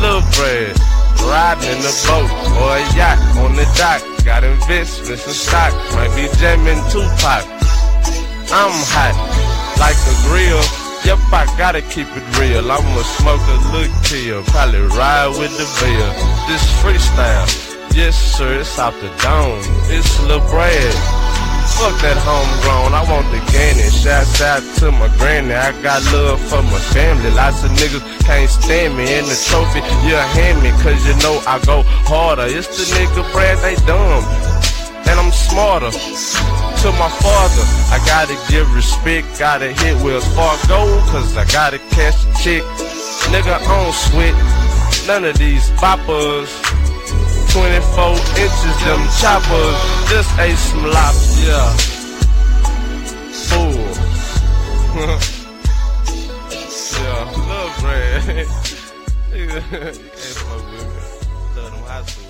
Lil 0.00 0.24
Brad, 0.32 0.72
riding 1.20 1.68
in 1.68 1.84
the 1.84 1.92
boat 2.08 2.32
or 2.56 2.80
a 2.80 2.82
yacht 2.96 3.20
on 3.36 3.52
the 3.52 3.68
dock. 3.76 4.00
Got 4.24 4.42
investments 4.42 5.28
and 5.28 5.36
stock, 5.36 5.76
might 5.92 6.16
be 6.16 6.32
jamming 6.40 6.80
Tupac. 6.88 7.44
I'm 8.48 8.72
hot 8.88 9.12
like 9.76 10.00
a 10.00 10.16
grill. 10.24 10.64
Yep, 11.04 11.20
I 11.28 11.44
gotta 11.60 11.82
keep 11.92 12.08
it 12.16 12.24
real. 12.40 12.64
Smoke 13.20 13.44
a 13.52 13.58
little 13.68 13.92
kill, 14.00 14.42
probably 14.48 14.80
ride 14.96 15.36
with 15.36 15.52
the 15.60 15.68
bill. 15.84 16.08
This 16.48 16.64
freestyle, 16.80 17.44
yes 17.94 18.16
sir, 18.16 18.60
it's 18.60 18.78
out 18.78 18.94
the 18.94 19.12
dome. 19.20 19.60
It's 19.92 20.08
Lil 20.24 20.40
Brad. 20.48 21.25
Fuck 21.66 21.98
that 22.00 22.16
homegrown, 22.22 22.94
I 22.94 23.02
want 23.10 23.26
the 23.34 23.42
gain 23.50 23.76
it. 23.82 23.92
Shouts 23.92 24.40
out 24.40 24.62
to 24.78 24.92
my 24.92 25.10
granny, 25.18 25.52
I 25.52 25.74
got 25.82 26.00
love 26.14 26.40
for 26.46 26.62
my 26.62 26.78
family. 26.94 27.30
Lots 27.34 27.64
of 27.64 27.70
niggas 27.74 28.06
can't 28.24 28.48
stand 28.48 28.96
me 28.96 29.02
in 29.02 29.26
the 29.26 29.34
trophy. 29.50 29.82
You 30.06 30.14
hand 30.14 30.62
me, 30.62 30.70
cause 30.80 31.02
you 31.02 31.12
know 31.26 31.42
I 31.44 31.58
go 31.66 31.82
harder. 32.06 32.46
It's 32.46 32.70
the 32.70 32.86
nigga 32.94 33.26
Brad, 33.32 33.58
they 33.66 33.74
dumb. 33.84 34.22
And 35.10 35.18
I'm 35.18 35.32
smarter. 35.32 35.90
To 35.90 36.88
my 37.02 37.10
father, 37.10 37.64
I 37.90 37.98
gotta 38.06 38.38
give 38.50 38.72
respect. 38.72 39.38
Gotta 39.38 39.72
hit 39.72 39.96
Wells 40.02 40.26
Fargo, 40.34 41.02
cause 41.10 41.36
I 41.36 41.44
gotta 41.50 41.78
catch 41.90 42.14
a 42.14 42.30
chick. 42.42 42.62
Nigga, 43.34 43.58
I 43.58 43.62
don't 43.66 43.92
sweat. 43.92 44.36
None 45.06 45.24
of 45.24 45.36
these 45.36 45.68
boppers. 45.82 46.50
24 47.56 48.12
inches, 48.36 48.76
them 48.84 49.00
choppers. 49.18 49.76
Just 50.10 50.28
ate 50.38 50.58
some 50.58 50.84
lops, 50.84 51.42
yeah. 51.42 51.72
Fool. 53.48 53.72
yeah. 57.00 57.24
love 57.48 57.82
man. 57.82 58.22
you 59.34 59.46
can't 59.48 59.96
fuck 60.44 60.64
with 60.70 60.84
me. 60.84 61.00
Love 61.56 61.72
them 61.72 61.80
high 61.84 62.02
school 62.02 62.25